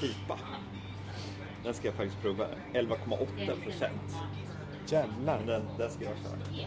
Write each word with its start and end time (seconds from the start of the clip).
Pipa. 0.00 0.38
Den 1.64 1.74
ska 1.74 1.88
jag 1.88 1.94
faktiskt 1.94 2.22
prova. 2.22 2.46
11,8 2.72 3.64
procent. 3.64 4.16
Jävlar. 4.86 5.38
Den, 5.46 5.62
den 5.78 5.90
ska 5.90 6.04
jag 6.04 6.16
köra. 6.16 6.66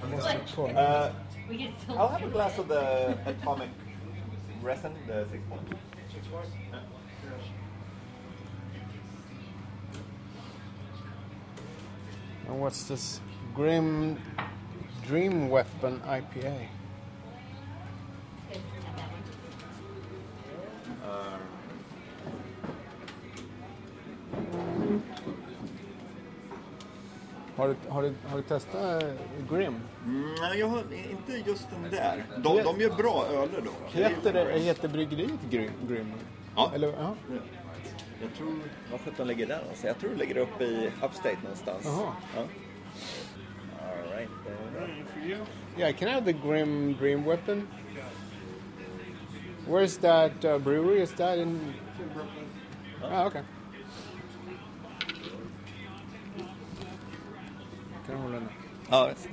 Jag 0.00 0.10
måste 0.10 0.36
kolla. 0.54 1.08
Uh, 1.08 1.12
I'll 1.88 2.08
have 2.08 2.24
a 2.24 2.30
glass 2.32 2.58
of 2.58 2.68
the 2.68 3.14
atomic 3.26 3.68
resin, 4.62 4.92
the 5.06 5.24
six 5.30 5.42
point. 5.48 5.68
And 12.48 12.60
what's 12.60 12.84
this? 12.84 13.20
Grim 13.54 14.16
Dream 15.06 15.50
Weapon 15.50 16.00
IPA. 16.06 16.68
Har 27.56 27.68
du, 27.68 27.76
har 27.88 28.02
du, 28.02 28.14
har 28.28 28.36
du 28.36 28.42
testat 28.42 29.02
eh, 29.02 29.08
Grim? 29.50 29.80
Nej, 30.40 30.58
jag 30.58 30.66
har 30.66 30.82
inte 31.10 31.50
just 31.50 31.68
den 31.70 31.90
där. 31.90 32.24
De, 32.36 32.62
de 32.62 32.80
gör 32.80 32.96
bra 32.96 33.26
öler 33.26 33.60
dock. 33.60 33.92
Heter, 33.92 34.32
det, 34.32 34.58
heter 34.58 34.88
bryggeriet 34.88 35.40
Grim? 35.50 35.70
Grim? 35.88 36.12
Ja. 36.56 36.72
Eller, 36.74 36.88
ja. 36.88 37.14
Jag 38.22 38.34
tror... 38.34 38.54
Var 38.90 38.98
sjutton 38.98 39.26
ligger 39.26 39.46
den 39.46 39.60
någonstans? 39.60 39.84
Jag 39.84 39.98
tror 39.98 40.10
det 40.10 40.16
ligger 40.16 40.36
uppe 40.36 40.64
i 40.64 40.90
Upstate 41.02 41.38
någonstans. 41.42 41.84
Jaha. 41.84 42.12
Ja. 42.36 42.40
All 43.80 44.18
right. 44.18 44.30
then. 44.44 45.46
Yeah, 45.76 45.92
can 45.92 46.08
I 46.08 46.12
have 46.12 46.24
the 46.24 46.32
Grim 46.32 46.94
Dream 46.94 47.24
Weapon? 47.24 47.68
Where's 49.68 49.98
that 49.98 50.44
uh, 50.44 50.58
brewery? 50.58 51.02
Is 51.02 51.12
that 51.12 51.38
in? 51.38 51.74
Ah, 53.02 53.26
okay. 53.26 53.42
Kan 58.06 58.14
jag 58.16 58.22
hålla 58.22 58.34
den? 58.34 58.48
Ja, 58.90 59.08
visst. 59.08 59.28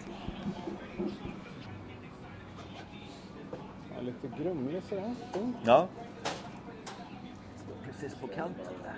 Lite 4.01 4.43
grumlig 4.43 4.81
sådär. 4.89 5.15
Fint. 5.33 5.57
Ja. 5.63 5.87
Precis 7.99 8.17
på 8.17 8.27
kanten 8.27 8.65
där. 8.83 8.93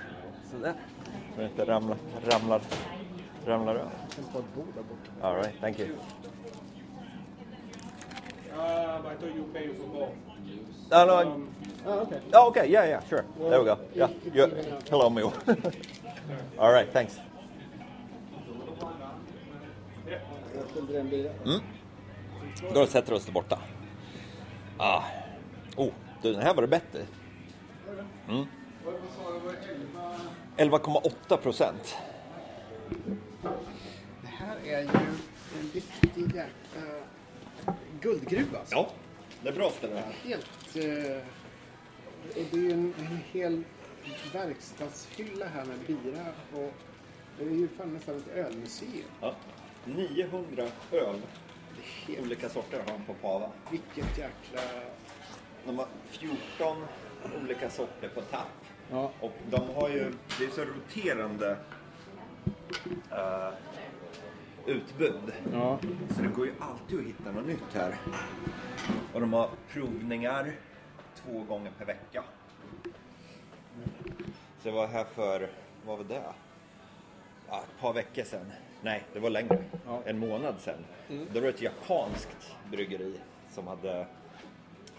Sådär. 0.52 0.74
Så 1.36 1.42
det 1.42 1.48
inte 1.48 1.66
ramlar, 1.66 1.98
ramlar, 2.24 2.62
ramlar 3.46 3.76
över. 3.76 3.92
Tänk 4.16 4.34
på 4.34 4.40
ett 4.40 4.56
bord 4.56 4.68
där 4.76 4.84
borta. 4.84 5.28
All 5.28 5.36
right, 5.36 5.60
thank 5.60 5.80
you. 5.80 5.90
Um, 8.54 9.06
I 9.06 9.16
thought 9.16 9.36
you 9.36 9.46
pay 9.54 9.68
for 9.68 9.88
both. 9.88 10.14
No, 10.92 11.06
no, 11.06 11.48
Ah, 11.86 12.02
okay. 12.02 12.20
Oh, 12.34 12.48
okay. 12.48 12.72
Yeah, 12.72 12.88
yeah, 12.88 13.02
sure. 13.10 13.24
There 13.40 13.60
we 13.60 13.66
go. 13.66 13.78
Yeah. 13.94 14.10
You, 14.34 14.48
hello, 14.90 15.10
Mio. 15.10 15.32
All 16.60 16.72
right, 16.72 16.94
thanks. 16.94 17.20
Bilen. 20.88 21.62
Då 22.74 22.86
sätter 22.86 23.12
vi 23.12 23.18
oss 23.18 23.26
där 23.26 23.34
borta. 23.34 23.60
Ah. 24.78 25.04
Oh, 25.76 25.92
du, 26.22 26.34
den 26.34 26.42
här 26.42 26.54
var 26.54 26.62
det 26.62 26.68
bättre. 26.68 27.00
Mm. 28.30 28.46
11,8 30.58 31.38
procent. 31.38 31.98
Det 34.22 34.28
här 34.28 34.58
är 34.66 34.82
ju 34.82 34.88
en 35.60 35.72
riktig 35.74 36.36
jäkla 36.36 36.48
guldgruva. 38.02 38.60
Alltså. 38.60 38.76
Ja, 38.76 38.90
det 39.44 39.50
är 39.50 39.54
bra 39.54 39.70
ställe. 39.70 40.04
Helt... 40.24 40.76
Eh, 40.76 41.18
och 42.36 42.44
det 42.52 42.58
är 42.58 42.62
ju 42.62 42.72
en, 42.72 42.94
en 43.00 43.20
hel 43.32 43.64
verkstadshylla 44.34 45.46
här 45.46 45.66
med 45.66 45.80
bira 45.80 46.26
och 46.54 46.74
det 47.38 47.46
är 47.46 47.50
ju 47.50 47.68
fan 47.68 47.94
nästan 47.94 48.16
ett 48.18 48.28
ölmuseum. 48.28 49.10
Ja. 49.22 49.36
900 49.86 50.68
öl. 50.92 51.22
Olika 52.24 52.50
sorter 52.50 52.80
har 52.80 52.98
de 52.98 53.04
på 53.06 53.14
Pava. 53.14 53.50
Vilket 53.72 54.18
jäkla... 54.18 54.62
De 55.66 55.78
har 55.78 55.88
14 56.10 56.86
olika 57.42 57.70
sorter 57.70 58.10
på 58.10 58.22
tapp. 58.22 58.67
Ja. 58.92 59.12
Och 59.20 59.34
de 59.50 59.70
har 59.76 59.90
ju, 59.90 60.14
det 60.40 60.46
är 60.46 60.50
så 60.50 60.62
roterande 60.62 61.58
eh, 63.12 63.50
utbud. 64.66 65.34
Ja. 65.54 65.80
Så 66.16 66.22
det 66.22 66.28
går 66.28 66.46
ju 66.46 66.54
alltid 66.60 67.00
att 67.00 67.06
hitta 67.06 67.32
något 67.32 67.48
nytt 67.48 67.74
här. 67.74 67.96
Och 69.14 69.22
de 69.22 69.34
har 69.34 69.50
provningar 69.70 70.52
två 71.16 71.44
gånger 71.44 71.72
per 71.78 71.86
vecka. 71.86 72.24
Så 74.62 74.68
jag 74.68 74.74
var 74.74 74.88
här 74.88 75.04
för, 75.04 75.50
vad 75.86 75.98
var 75.98 76.06
det? 76.06 76.24
Ja, 77.50 77.64
ett 77.64 77.82
par 77.82 77.94
veckor 77.94 78.24
sedan. 78.24 78.52
Nej, 78.82 79.04
det 79.14 79.20
var 79.20 79.30
längre. 79.30 79.64
Ja. 79.86 80.02
En 80.06 80.20
månad 80.20 80.56
sedan. 80.60 80.86
Då 81.08 81.40
var 81.40 81.42
det 81.42 81.50
ett 81.50 81.62
japanskt 81.62 82.56
bryggeri 82.72 83.20
som 83.52 83.68
hade 83.68 84.08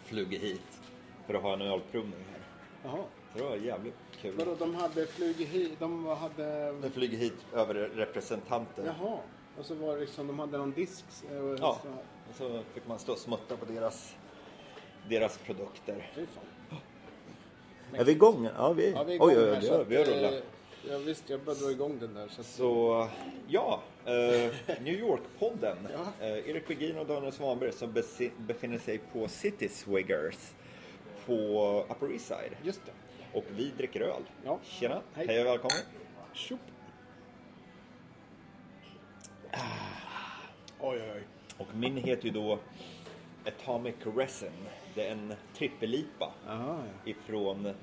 flugit 0.04 0.43
hit 0.43 0.81
för 1.27 1.34
att 1.34 1.43
ha 1.43 1.53
en 1.53 1.62
ölprovning 1.62 2.25
här. 2.32 2.41
Jaha. 2.84 3.05
Så 3.33 3.39
det 3.39 3.44
var 3.44 3.56
jävligt 3.56 3.94
kul. 4.21 4.34
Vadå, 4.37 4.55
de 4.59 4.75
hade 4.75 5.06
flugit 5.06 5.49
hit, 5.49 5.72
de 5.78 6.06
hade... 6.06 6.72
De 6.72 6.91
flyger 6.91 7.19
hit 7.19 7.34
över 7.55 7.75
representanter. 7.75 8.84
Jaha. 9.00 9.19
Och 9.59 9.65
så 9.66 9.75
var 9.75 9.94
det 9.94 10.00
liksom, 10.00 10.27
de 10.27 10.39
hade 10.39 10.59
någon 10.59 10.72
disk. 10.72 11.05
eh, 11.31 11.37
Ja, 11.37 11.78
så- 11.83 11.89
och 12.31 12.34
så 12.37 12.62
fick 12.75 12.87
man 12.89 12.99
stå 12.99 13.12
och 13.12 13.19
smutta 13.19 13.56
på 13.56 13.65
deras, 13.65 14.15
deras 15.09 15.39
produkter. 15.39 16.11
Fy 16.15 16.27
fan. 16.27 16.78
Är 17.93 18.05
vi 18.05 18.12
igång? 18.12 18.49
Ja, 18.56 18.72
vi, 18.72 18.91
Ja, 18.91 19.03
vi 19.05 19.15
är 19.16 19.22
oj, 19.22 19.33
igång 19.33 19.45
oj, 19.45 19.55
här, 19.55 19.60
oj, 19.62 19.66
ja, 19.66 19.81
att, 19.81 19.87
vi 19.89 19.97
har 19.97 20.05
eh, 20.05 20.09
rullat. 20.09 20.43
Ja, 20.91 20.99
visst, 20.99 21.31
jag 21.31 21.41
började 21.41 21.65
dra 21.65 21.71
igång 21.71 21.99
den 22.00 22.15
där. 22.15 22.28
Så, 22.28 22.43
Så, 22.43 23.09
ja. 23.49 23.81
Eh, 24.05 24.53
New 24.83 24.95
York-podden. 24.95 25.77
Ja. 25.93 26.27
Eh, 26.27 26.50
Erik 26.50 26.71
Wigin 26.71 26.99
och 26.99 27.06
Daniel 27.06 27.33
Svanberg 27.33 27.72
som 27.72 27.93
befinner 28.39 28.78
sig 28.78 28.99
på 29.12 29.28
City 29.28 29.69
Swiggers 29.69 30.37
på 31.28 31.84
Upper 31.91 32.12
East 32.12 32.27
Side. 32.27 32.56
Just 32.62 32.81
det. 32.87 32.93
Och 33.39 33.44
vi 33.56 33.71
dricker 33.71 34.00
öl. 34.00 34.22
Ja. 34.44 34.59
Tjena, 34.62 35.03
Hej. 35.15 35.27
hej 35.27 35.41
och 35.41 35.47
välkommen. 35.47 35.78
Tjopp. 36.33 36.61
Oj, 40.81 40.99
oj, 41.03 41.12
oj. 41.15 41.22
Och 41.59 41.75
min 41.75 41.97
heter 41.97 42.25
ju 42.25 42.31
då 42.31 42.59
Atomic 43.47 43.94
Resin. 44.16 44.53
Det 44.94 45.06
är 45.09 45.12
en 45.12 45.34
trippelipa 45.55 46.33
Aha, 46.49 46.83
ja. 47.05 47.11
ifrån 47.11 47.75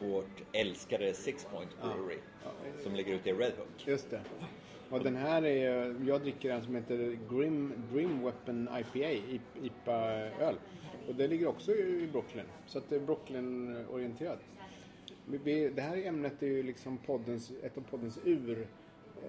vårt 0.00 0.42
älskade 0.52 1.14
Six 1.14 1.44
Point 1.44 1.70
Brewery 1.82 2.18
som 2.82 2.94
ligger 2.94 3.14
ute 3.14 3.30
i 3.30 3.32
Red 3.32 3.52
Hook. 3.58 3.86
Just 3.86 4.10
det. 4.10 4.20
Och 4.90 5.04
den 5.04 5.16
här 5.16 5.44
är, 5.44 5.96
jag 6.06 6.20
dricker 6.20 6.50
en 6.50 6.62
som 6.62 6.74
heter 6.74 7.18
Grim, 7.30 7.72
Grim 7.92 8.22
Weapon 8.22 8.68
IPA, 8.78 9.40
IPA-öl. 9.62 10.56
Och 11.08 11.14
det 11.14 11.28
ligger 11.28 11.46
också 11.46 11.72
i 11.72 12.08
Brooklyn. 12.12 12.44
Så 12.66 12.78
att 12.78 12.88
det 12.88 12.96
är 12.96 13.00
Brooklyn-orienterat. 13.00 14.38
Det 15.74 15.80
här 15.80 16.06
ämnet 16.06 16.42
är 16.42 16.46
ju 16.46 16.62
liksom 16.62 16.98
poddens, 16.98 17.52
ett 17.62 17.78
av 17.78 17.80
poddens 17.80 18.18
ur, 18.24 18.66
eh, 19.22 19.26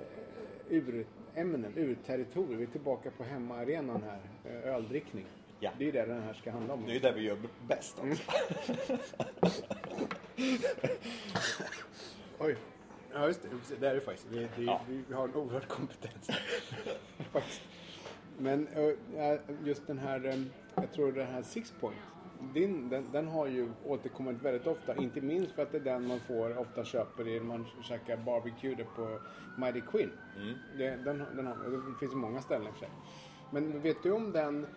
urämnen, 0.70 1.74
urterritorier. 1.76 2.58
Vi 2.58 2.64
är 2.64 2.68
tillbaka 2.68 3.12
på 3.12 3.24
hemmaarenan 3.24 4.04
här, 4.04 4.20
eh, 4.46 4.76
öldrickning. 4.76 5.26
Ja. 5.60 5.72
Det 5.78 5.84
är 5.84 5.86
ju 5.86 5.92
det 5.92 6.06
den 6.06 6.22
här 6.22 6.34
ska 6.34 6.52
handla 6.52 6.74
om. 6.74 6.86
Det 6.86 6.92
är 6.92 6.94
ju 6.94 7.00
det 7.00 7.12
vi 7.12 7.22
gör 7.22 7.38
bäst 7.68 8.00
också. 8.00 8.32
Oj. 12.40 12.58
Ja, 13.14 13.28
just 13.28 13.42
det. 13.42 13.76
Det 13.80 13.88
är 13.88 13.96
det 13.96 14.02
faktiskt. 14.02 14.28
Vi, 14.32 14.48
det, 14.56 14.64
Ja. 14.64 14.82
vi, 15.08 15.14
har 15.14 15.28
en 15.28 15.36
oerhörd 15.36 15.68
kompetens. 15.68 16.28
Faktiskt. 17.32 17.62
Men 18.38 18.68
eh, 18.68 19.40
just 19.64 19.88
den 19.88 19.98
här, 20.00 20.26
eh, 20.26 20.42
jag 20.76 20.92
tror 20.94 21.12
den 21.12 21.28
här 21.28 21.42
Six 21.42 21.74
Point, 21.80 21.98
din, 22.54 22.90
den, 22.90 23.12
den 23.12 23.28
har 23.28 23.48
ju 23.48 23.72
återkommit 23.86 24.42
väldigt 24.42 24.68
ofta. 24.68 24.96
Inte 24.96 25.22
minst 25.22 25.52
för 25.52 25.64
att 25.64 25.72
det 25.72 25.78
är 25.78 25.82
den 25.82 26.08
man 26.08 26.20
får, 26.20 26.58
ofta 26.58 26.84
köper 26.86 27.28
i, 27.28 27.40
när 27.40 27.46
man 27.46 27.66
käkar 27.84 28.18
barbecue 28.18 28.86
på 28.96 29.20
Mighty 29.58 29.82
Quinn. 29.82 30.12
Det, 30.78 30.90
den, 30.90 31.26
den 31.36 31.48
har, 31.48 31.56
det 31.92 32.00
finns 32.00 32.14
många 32.14 32.42
ställen 32.42 32.68
i 32.68 32.70
och 32.70 32.74
för 32.74 32.80
sig. 32.80 32.90
Men 33.52 33.82
vet 33.82 34.04
du 34.04 34.12
om 34.12 34.32
den, 34.32 34.68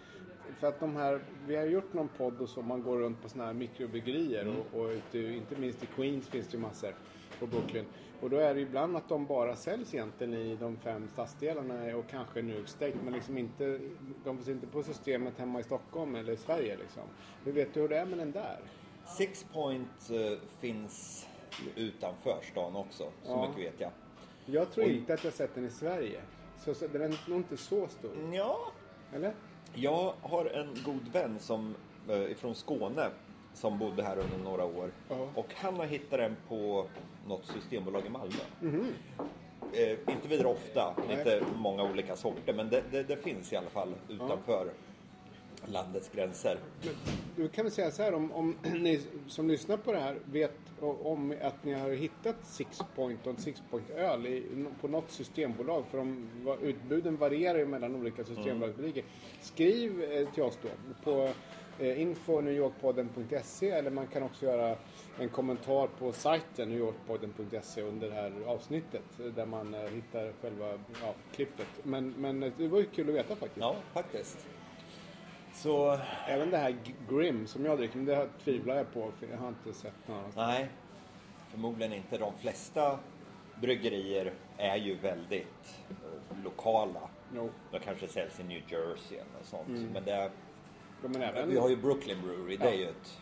för 0.56 0.66
att 0.66 0.81
de 0.81 0.96
här, 0.96 1.20
vi 1.46 1.56
har 1.56 1.64
gjort 1.64 1.92
någon 1.92 2.08
podd 2.08 2.40
och 2.40 2.48
så, 2.48 2.62
man 2.62 2.82
går 2.82 2.98
runt 2.98 3.22
på 3.22 3.28
sådana 3.28 3.46
här 3.46 3.54
mikrobryggerier 3.54 4.48
och, 4.56 4.81
och 4.81 4.88
ute, 4.90 5.19
inte 5.19 5.56
minst 5.56 5.82
i 5.82 5.86
Queens 5.86 6.28
finns 6.28 6.46
det 6.48 6.56
ju 6.56 6.62
massor 6.62 6.94
på 7.40 7.46
Brooklyn. 7.46 7.84
Och 8.24 8.30
då 8.30 8.36
är 8.36 8.54
det 8.54 8.60
ibland 8.60 8.96
att 8.96 9.08
de 9.08 9.26
bara 9.26 9.56
säljs 9.56 9.94
egentligen 9.94 10.34
i 10.34 10.56
de 10.56 10.76
fem 10.76 11.08
stadsdelarna 11.12 11.96
och 11.96 12.04
kanske 12.10 12.40
York 12.40 12.68
State 12.68 12.94
men 13.04 13.12
liksom 13.12 13.38
inte, 13.38 13.80
de 14.24 14.36
finns 14.36 14.48
inte 14.48 14.66
på 14.66 14.82
systemet 14.82 15.38
hemma 15.38 15.60
i 15.60 15.62
Stockholm 15.62 16.14
eller 16.14 16.32
i 16.32 16.36
Sverige 16.36 16.76
liksom. 16.76 17.02
Hur 17.44 17.52
vet 17.52 17.74
du 17.74 17.80
hur 17.80 17.88
det 17.88 17.98
är 17.98 18.06
med 18.06 18.18
den 18.18 18.32
där? 18.32 18.58
Six 19.18 19.44
Point 19.52 20.10
eh, 20.10 20.38
finns 20.60 21.26
utanför 21.76 22.38
stan 22.42 22.76
också. 22.76 23.04
Så 23.22 23.30
Ja. 23.32 23.48
mycket 23.48 23.72
vet 23.72 23.80
jag. 23.80 23.90
Jag 24.46 24.72
tror 24.72 24.84
Oj. 24.84 24.96
inte 24.96 25.14
att 25.14 25.24
jag 25.24 25.32
sett 25.32 25.54
den 25.54 25.64
i 25.64 25.70
Sverige. 25.70 26.20
Så, 26.58 26.74
så 26.74 26.86
den 26.86 27.02
är 27.02 27.28
nog 27.30 27.38
inte 27.38 27.56
så 27.56 27.88
stor. 27.88 28.12
Ja, 28.32 28.58
Eller? 29.14 29.34
jag 29.74 30.14
har 30.22 30.44
en 30.46 30.68
god 30.84 31.08
vän 31.12 31.38
som, 31.38 31.74
eh, 32.08 32.22
ifrån 32.22 32.54
Skåne 32.54 33.08
som 33.54 33.78
bodde 33.78 34.02
här 34.02 34.18
under 34.18 34.38
några 34.38 34.64
år. 34.64 34.90
Ja. 35.08 35.28
Och 35.34 35.46
han 35.54 35.76
har 35.76 35.84
hittat 35.84 36.18
den 36.18 36.36
på 36.48 36.86
något 37.26 37.46
systembolag 37.46 38.06
i 38.06 38.10
Malmö. 38.10 38.36
Mhm. 38.60 38.86
Eh, 39.72 40.14
inte 40.14 40.28
vidare 40.28 40.48
ofta, 40.48 40.94
Nej. 41.08 41.18
inte 41.18 41.42
många 41.56 41.82
olika 41.82 42.16
sorter, 42.16 42.54
men 42.54 42.70
det, 42.70 42.82
det, 42.90 43.02
det 43.02 43.16
finns 43.16 43.52
i 43.52 43.56
alla 43.56 43.70
fall 43.70 43.94
utanför 44.08 44.68
landets 45.66 46.10
gränser. 46.14 46.58
Men 46.82 46.94
du 47.36 47.48
kan 47.48 47.64
väl 47.64 47.72
säga 47.72 47.90
så 47.90 48.02
här 48.02 48.14
om, 48.14 48.32
om 48.32 48.56
ni 48.62 49.00
som 49.26 49.48
lyssnar 49.48 49.76
på 49.76 49.92
det 49.92 49.98
här 49.98 50.18
vet 50.24 50.58
om 50.80 51.34
att 51.42 51.64
ni 51.64 51.72
har 51.72 51.90
hittat 51.90 52.36
Six 52.44 52.80
Point 52.96 53.26
och 53.26 53.32
en 53.32 53.36
Six 53.36 53.62
Point 53.70 53.90
öl 53.90 54.26
i, 54.26 54.66
på 54.80 54.88
något 54.88 55.10
systembolag 55.10 55.84
för 55.90 55.98
de, 55.98 56.28
utbuden 56.62 57.16
varierar 57.16 57.58
ju 57.58 57.66
mellan 57.66 57.94
olika 57.96 58.24
systembolagsbutiker. 58.24 59.04
Skriv 59.40 60.02
eh, 60.02 60.28
till 60.28 60.42
oss 60.42 60.58
då 60.62 60.68
på 61.04 61.30
info 61.80 62.40
newyorkpodden.se 62.40 63.70
eller 63.70 63.90
man 63.90 64.06
kan 64.06 64.22
också 64.22 64.46
göra 64.46 64.76
en 65.20 65.28
kommentar 65.28 65.86
på 65.98 66.12
sajten 66.12 66.68
newyorkpodden.se 66.68 67.82
under 67.82 68.08
det 68.08 68.14
här 68.14 68.32
avsnittet 68.46 69.20
eh, 69.20 69.26
där 69.26 69.46
man 69.46 69.74
eh, 69.74 69.80
hittar 69.80 70.32
själva 70.42 70.68
ja, 71.02 71.14
klippet. 71.34 71.66
Men, 71.82 72.10
men 72.10 72.42
eh, 72.42 72.52
det 72.56 72.68
var 72.68 72.78
ju 72.78 72.86
kul 72.86 73.08
att 73.08 73.14
veta 73.14 73.36
faktiskt. 73.36 73.60
Ja, 73.60 73.76
faktiskt. 73.92 74.46
Så, 75.54 75.98
Även 76.28 76.50
det 76.50 76.56
här 76.58 76.76
Grim 77.08 77.46
som 77.46 77.64
jag 77.64 77.78
dricker, 77.78 77.96
men 77.96 78.06
det 78.06 78.14
här 78.14 78.28
tvivlar 78.44 78.76
jag 78.76 78.92
på 78.94 79.12
för 79.18 79.26
jag 79.26 79.36
har 79.38 79.48
inte 79.48 79.72
sett 79.72 80.08
någon 80.08 80.18
annanstans. 80.18 80.48
nej. 80.48 80.68
Förmodligen 81.48 81.92
inte. 81.92 82.18
De 82.18 82.32
flesta 82.38 82.98
bryggerier 83.60 84.32
är 84.56 84.76
ju 84.76 84.94
väldigt 84.94 85.84
eh, 85.90 86.44
lokala. 86.44 87.00
Jo, 87.34 87.50
De 87.70 87.78
kanske 87.78 88.08
säljs 88.08 88.40
i 88.40 88.44
New 88.44 88.62
Jersey 88.68 89.18
eller 89.18 89.44
sånt. 89.44 89.68
Mm. 89.68 89.92
Men 89.92 90.04
det, 90.04 90.30
är 91.14 91.22
även... 91.22 91.50
vi 91.50 91.58
har 91.58 91.68
ju 91.68 91.76
Brooklyn 91.76 92.18
Brewery, 92.22 92.56
det 92.56 92.68
är 92.68 92.74
ju 92.74 92.84
ett 92.84 93.20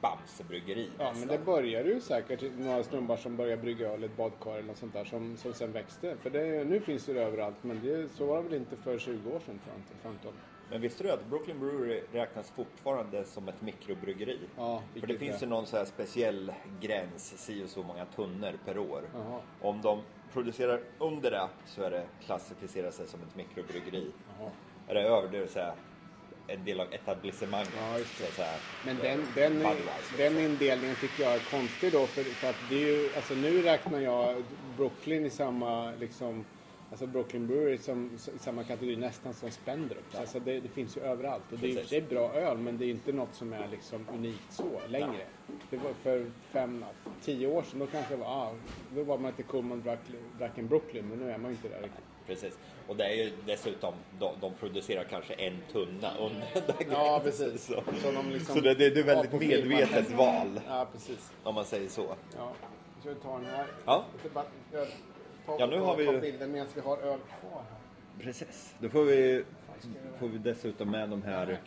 Bamsebryggeri 0.00 0.88
Ja, 0.98 1.04
men 1.04 1.12
nästan. 1.12 1.28
det 1.28 1.44
började 1.44 1.88
ju 1.88 2.00
säkert 2.00 2.42
några 2.58 2.82
snubbar 2.82 3.16
som 3.16 3.36
började 3.36 3.62
brygga 3.62 3.88
öl 3.88 4.02
i 4.02 4.06
ett 4.06 4.16
badkar 4.16 4.50
eller 4.50 4.62
något 4.62 4.76
sånt 4.76 4.92
där 4.92 5.04
som, 5.04 5.36
som 5.36 5.54
sen 5.54 5.72
växte. 5.72 6.16
För 6.16 6.30
det, 6.30 6.64
nu 6.64 6.80
finns 6.80 7.06
det 7.06 7.12
överallt, 7.12 7.56
men 7.62 7.80
det, 7.82 8.08
så 8.12 8.26
var 8.26 8.36
det 8.36 8.42
väl 8.42 8.54
inte 8.54 8.76
för 8.76 8.98
20 8.98 9.12
år 9.30 9.40
sedan 9.40 9.58
tror 9.58 9.74
jag 9.74 9.76
inte, 9.76 9.94
15. 10.02 10.32
Men 10.70 10.80
visste 10.80 11.04
du 11.04 11.10
att 11.10 11.26
Brooklyn 11.26 11.60
Brewery 11.60 12.02
räknas 12.12 12.50
fortfarande 12.50 13.24
som 13.24 13.48
ett 13.48 13.62
mikrobryggeri? 13.62 14.38
Ja, 14.56 14.82
För 15.00 15.06
det 15.06 15.18
finns 15.18 15.36
är- 15.36 15.40
ju 15.40 15.50
någon 15.50 15.66
så 15.66 15.76
här 15.76 15.84
speciell 15.84 16.52
gräns, 16.80 17.34
si 17.44 17.64
och 17.64 17.68
så 17.68 17.82
många 17.82 18.04
tunnor 18.04 18.52
per 18.64 18.78
år. 18.78 19.02
Jaha. 19.14 19.40
Om 19.60 19.80
de 19.82 20.00
producerar 20.32 20.80
under 20.98 21.30
det 21.30 21.48
så 21.66 21.82
är 21.82 21.90
det 21.90 22.06
klassificerat 22.24 22.94
som 22.94 23.20
ett 23.20 23.36
mikrobryggeri. 23.36 24.10
Jaha. 24.38 24.50
Är 24.88 24.94
det 24.94 25.00
över 25.02 25.28
det 25.28 25.38
det 25.38 25.48
så 25.48 25.58
här 25.58 25.74
en 26.52 26.64
del 26.64 26.80
av 26.80 26.86
etablissemanget. 26.92 27.72
Ja, 27.78 27.98
det. 27.98 28.32
Så 28.36 28.42
här, 28.42 28.58
Men 28.86 28.96
den, 28.96 29.20
den, 29.34 29.66
den 30.16 30.38
indelningen 30.38 30.96
tycker 31.00 31.22
jag 31.22 31.34
är 31.34 31.40
konstig 31.50 31.92
då 31.92 32.06
för, 32.06 32.22
för 32.22 32.50
att 32.50 32.56
det 32.68 32.74
är 32.74 32.86
ju, 32.86 33.10
alltså 33.16 33.34
nu 33.34 33.62
räknar 33.62 34.00
jag 34.00 34.44
Brooklyn 34.76 35.26
i 35.26 35.30
samma 35.30 35.92
liksom 36.00 36.44
Alltså 36.92 37.06
Brooklyn 37.06 37.46
Brewery 37.46 37.78
som, 37.78 38.10
i 38.36 38.38
samma 38.38 38.64
kategori 38.64 38.96
nästan 38.96 39.34
som 39.34 39.50
Spendrups. 39.50 40.14
Alltså 40.14 40.40
det, 40.40 40.60
det 40.60 40.68
finns 40.68 40.96
ju 40.96 41.00
överallt. 41.00 41.42
Och 41.52 41.58
det 41.58 41.66
är 41.66 41.76
och 41.76 41.80
för 41.80 41.88
sig 41.88 42.00
bra 42.00 42.34
öl 42.34 42.58
men 42.58 42.78
det 42.78 42.84
är 42.84 42.90
inte 42.90 43.12
något 43.12 43.34
som 43.34 43.52
är 43.52 43.68
liksom 43.68 44.06
unikt 44.14 44.52
så 44.52 44.80
längre. 44.88 45.26
Det 45.70 45.76
var 45.76 45.92
för 45.92 46.30
fem, 46.50 46.84
tio 47.22 47.46
år 47.46 47.62
sedan 47.62 47.78
då 47.78 47.86
kanske 47.86 48.14
det 48.14 48.20
var, 48.20 48.26
ah, 48.26 48.54
då 48.94 49.02
var 49.02 49.18
man 49.18 49.30
inte 49.30 49.42
cool 49.42 49.64
man 49.64 49.82
drack, 49.82 49.98
drack 50.38 50.58
en 50.58 50.68
Brooklyn 50.68 51.08
men 51.08 51.18
nu 51.18 51.30
är 51.30 51.38
man 51.38 51.50
ju 51.50 51.56
inte 51.56 51.68
där 51.68 51.82
riktigt. 51.82 52.04
Precis. 52.26 52.58
Och 52.88 52.96
det 52.96 53.04
är 53.04 53.14
ju 53.24 53.32
dessutom, 53.46 53.94
de, 54.18 54.34
de 54.40 54.54
producerar 54.54 55.04
kanske 55.04 55.34
en 55.34 55.56
tunna 55.72 56.10
under 56.20 56.46
den 56.78 56.90
Ja, 56.90 57.20
precis. 57.24 57.64
Så, 57.64 57.82
Så 58.02 58.10
de 58.12 58.30
liksom 58.30 58.54
så 58.54 58.60
det, 58.60 58.74
det, 58.74 58.86
är 59.00 59.02
väldigt 59.02 59.32
medvetet 59.32 60.06
filmen. 60.06 60.16
val, 60.18 60.60
Ja, 60.68 60.86
precis. 60.92 61.32
om 61.42 61.54
man 61.54 61.64
säger 61.64 61.88
så. 61.88 62.14
Ja, 62.36 62.52
ska 63.00 63.08
vi 63.08 63.14
ta 63.14 63.36
den 63.38 63.44
här? 63.46 63.66
Ja. 63.84 64.04
Bara- 64.34 64.44
öl. 64.72 64.86
Ta, 65.46 65.56
Ja, 65.58 65.66
nu 65.66 65.78
ta, 65.78 65.84
har 65.84 65.96
vi 65.96 66.06
ta 66.06 66.12
bilden 66.20 66.52
medan 66.52 66.66
vi 66.74 66.80
har 66.80 66.96
öl 66.96 67.18
kvar 67.40 67.62
här. 67.70 68.24
Precis. 68.24 68.74
Då 68.78 68.88
får 68.88 69.04
vi, 69.04 69.44
får 70.18 70.28
vi 70.28 70.38
dessutom 70.38 70.90
med 70.90 71.08
de 71.08 71.22
här 71.22 71.46
är 71.46 71.60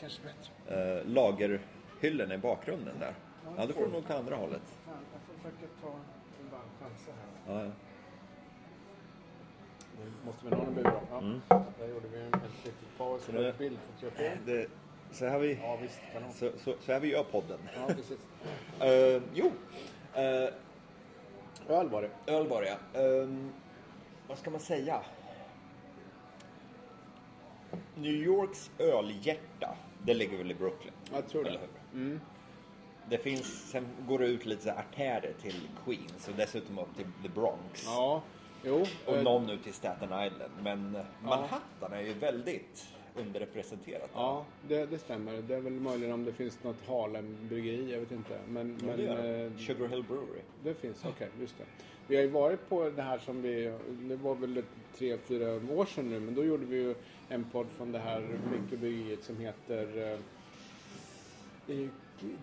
bättre. 0.63 0.99
eh, 0.99 1.05
lagerhyllorna 1.07 2.33
i 2.35 2.37
bakgrunden 2.37 2.99
där. 2.99 3.13
Ja, 3.57 3.65
då 3.65 3.73
får 3.73 3.85
du 3.85 3.91
nog 3.91 4.07
ta 4.07 4.13
andra 4.13 4.35
hållet. 4.35 4.61
Fan, 4.85 4.93
jag 5.13 5.21
får 5.43 5.49
försöka 5.49 5.73
ta 5.81 5.87
en 5.87 6.49
bara 6.51 6.61
chansa 6.89 7.11
här. 7.47 7.55
Ja, 7.55 7.63
ja. 7.65 7.71
Måste 10.25 10.45
vi 10.49 10.55
ha 10.55 10.63
en 10.63 10.73
bur. 10.75 10.91
Ja. 11.11 11.17
Mm. 11.17 11.41
Där 11.49 11.87
gjorde 11.87 12.07
vi 12.13 12.19
en 12.21 12.27
ett 12.27 12.65
litet 12.65 12.97
paus 12.97 13.21
Så 13.25 13.31
för 13.31 13.39
det- 13.43 13.49
ett 13.49 13.57
bild. 13.57 13.77
för 13.99 14.07
att 14.07 14.13
jag 14.17 14.31
får- 14.31 14.45
Det, 14.45 14.67
så 15.11 15.25
här 15.25 15.39
vi, 15.39 15.59
Ja, 15.61 15.77
visst. 15.81 15.99
Så, 16.39 16.51
så, 16.57 16.75
så 16.81 16.91
här 16.93 16.99
vi 16.99 17.11
gör 17.11 17.23
podden. 17.23 17.59
Ja, 17.75 17.93
precis. 17.93 18.17
Eh, 18.79 19.21
jo, 19.33 19.51
eh, 20.13 20.49
Öl 21.67 21.89
var 21.89 22.01
det. 22.01 22.31
öl 22.33 22.47
var 22.47 22.61
det. 22.61 22.99
Ehm, 23.21 23.51
vad 24.27 24.37
ska 24.37 24.49
man 24.51 24.59
säga? 24.59 25.01
New 27.95 28.11
Yorks 28.13 28.71
ölhjärta, 28.79 29.75
det 30.03 30.13
ligger 30.13 30.37
väl 30.37 30.51
i 30.51 30.55
Brooklyn? 30.55 30.93
Jag 31.13 31.27
tror 31.29 31.43
det. 31.43 31.59
Hur? 31.93 32.19
Det 33.09 33.17
finns, 33.17 33.69
sen 33.71 33.87
går 34.07 34.19
det 34.19 34.25
ut 34.27 34.45
lite 34.45 34.63
så 34.63 34.69
artärer 34.69 35.33
till 35.41 35.67
Queens 35.85 36.27
och 36.27 36.33
dessutom 36.37 36.79
upp 36.79 36.95
till 36.95 37.05
the 37.23 37.29
Bronx. 37.29 37.83
Ja, 37.85 38.21
jo. 38.65 38.85
Och 39.05 39.15
eh, 39.15 39.23
någon 39.23 39.49
ut 39.49 39.63
till 39.63 39.73
Staten 39.73 40.09
Island. 40.09 40.51
Men 40.63 40.97
Manhattan 41.23 41.93
är 41.93 42.01
ju 42.01 42.13
väldigt 42.13 42.85
underrepresenterat. 43.15 44.09
Ja, 44.13 44.45
det, 44.67 44.85
det 44.85 44.97
stämmer. 44.97 45.41
Det 45.41 45.55
är 45.55 45.61
väl 45.61 45.73
möjligen 45.73 46.13
om 46.13 46.25
det 46.25 46.33
finns 46.33 46.63
något 46.63 46.87
Harlem-bryggeri, 46.87 47.91
jag 47.91 47.99
vet 47.99 48.11
inte. 48.11 48.39
Men, 48.49 48.77
Ja, 48.87 48.93
men 48.97 49.45
eh, 49.45 49.57
Sugar 49.57 49.87
Hill 49.87 50.03
Brewery. 50.03 50.41
Det 50.63 50.73
finns, 50.73 51.05
okej, 51.05 51.29
just 51.39 51.57
det. 51.57 51.63
Vi 52.07 52.15
har 52.15 52.23
ju 52.23 52.29
varit 52.29 52.69
på 52.69 52.89
det 52.89 53.01
här 53.01 53.17
som 53.17 53.41
vi, 53.41 53.77
det 53.89 54.15
var 54.15 54.35
väl 54.35 54.63
tre, 54.97 55.17
fyra 55.17 55.75
år 55.77 55.85
sedan 55.85 56.09
nu, 56.09 56.19
men 56.19 56.35
då 56.35 56.43
gjorde 56.43 56.65
vi 56.65 56.77
ju 56.77 56.95
en 57.29 57.43
podd 57.43 57.67
från 57.77 57.91
det 57.91 57.99
här 57.99 58.27
mikrobryggeriet 58.51 59.23
som 59.23 59.37
heter, 59.37 60.13
eh, 61.67 61.77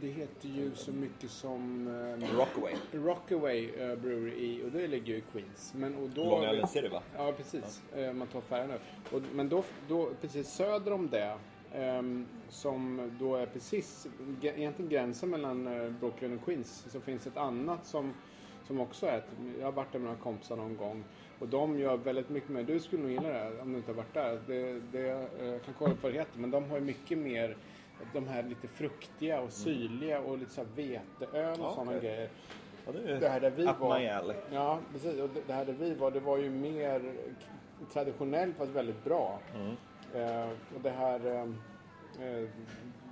det, 0.00 0.06
heter 0.06 0.48
ju 0.48 0.74
så 0.74 0.92
mycket 0.92 1.30
som 1.30 1.88
eh, 1.88 2.36
Rockaway. 2.36 2.74
Rockaway 2.92 3.70
eh, 3.70 3.96
Brewery 3.96 4.32
i, 4.32 4.62
och 4.66 4.70
det 4.70 4.86
ligger 4.86 5.06
ju 5.06 5.16
i 5.18 5.22
Queens. 5.32 5.74
Men, 5.76 5.94
och 5.94 6.08
då, 6.08 6.24
Long 6.24 6.44
Island 6.54 6.70
City 6.70 6.88
va? 6.88 7.02
Ja, 7.16 7.32
precis. 7.36 7.82
Eh, 7.96 8.12
Man 8.12 8.28
tar 8.28 8.40
färjan. 8.40 8.70
Och, 9.12 9.22
men 9.34 9.48
då, 9.48 9.64
då, 9.88 10.10
precis 10.20 10.48
söder 10.48 10.92
om 10.92 11.08
det, 11.10 11.38
ehm, 11.74 12.26
som 12.48 13.10
då 13.20 13.36
är 13.36 13.46
precis 13.46 14.06
egentligen 14.42 14.90
gränsen 14.90 15.30
mellan 15.30 15.66
eh, 15.66 15.90
Brooklyn 15.90 16.38
och 16.38 16.44
Queens, 16.44 16.86
så 16.90 17.00
finns 17.00 17.26
ett 17.26 17.36
annat 17.36 17.86
som, 17.86 18.14
som 18.66 18.80
också 18.80 19.06
är 19.06 19.18
ett, 19.18 19.28
jag 19.58 19.64
har 19.64 19.72
varit 19.72 19.92
där 19.92 19.98
med 19.98 20.08
några 20.08 20.22
kompisar 20.22 20.56
någon 20.56 20.76
gång. 20.76 21.04
Och 21.38 21.48
de 21.48 21.78
gör 21.78 21.96
väldigt 21.96 22.28
mycket 22.28 22.50
mer, 22.50 22.62
du 22.62 22.80
skulle 22.80 23.02
nog 23.02 23.10
gilla 23.10 23.28
det 23.28 23.34
här, 23.38 23.60
om 23.60 23.72
du 23.72 23.78
inte 23.78 23.90
har 23.90 23.96
varit 23.96 24.14
där. 24.14 24.40
Det, 24.46 24.80
det, 24.92 25.28
eh, 25.40 25.46
jag 25.46 25.62
kan 25.62 25.74
kolla 25.78 25.92
upp 25.92 26.02
vad 26.02 26.12
det 26.12 26.18
heter, 26.18 26.38
men 26.38 26.50
de 26.50 26.70
har 26.70 26.78
ju 26.78 26.84
mycket 26.84 27.18
mer 27.18 27.56
de 28.12 28.28
här 28.28 28.42
lite 28.42 28.68
fruktiga 28.68 29.40
och 29.40 29.52
syrliga 29.52 30.20
och 30.20 30.38
lite 30.38 30.50
så 30.52 30.60
här 30.60 30.68
veteöl 30.76 31.52
och 31.60 31.66
Ja, 31.66 31.74
sådana 31.74 31.98
grejer. 31.98 32.30
Ja, 32.86 32.92
det 32.92 33.12
är 33.12 33.20
Det 33.20 33.28
här 33.28 33.40
där 33.40 33.50
vi 33.50 33.64
var. 33.64 33.74
Ja, 34.50 34.78
precis. 34.92 35.20
Och 35.20 35.30
det, 35.46 35.52
här 35.52 35.64
där 35.64 35.72
vi 35.72 35.94
var, 35.94 36.10
det 36.10 36.20
var 36.20 36.38
ju 36.38 36.50
mer 36.50 37.14
traditionellt 37.92 38.56
fast 38.56 38.70
väldigt 38.72 39.04
bra. 39.04 39.38
Eh, 40.14 40.48
och 40.74 40.80
det 40.82 40.90
här 40.90 41.26
eh, 41.26 41.40
eh, 42.26 42.48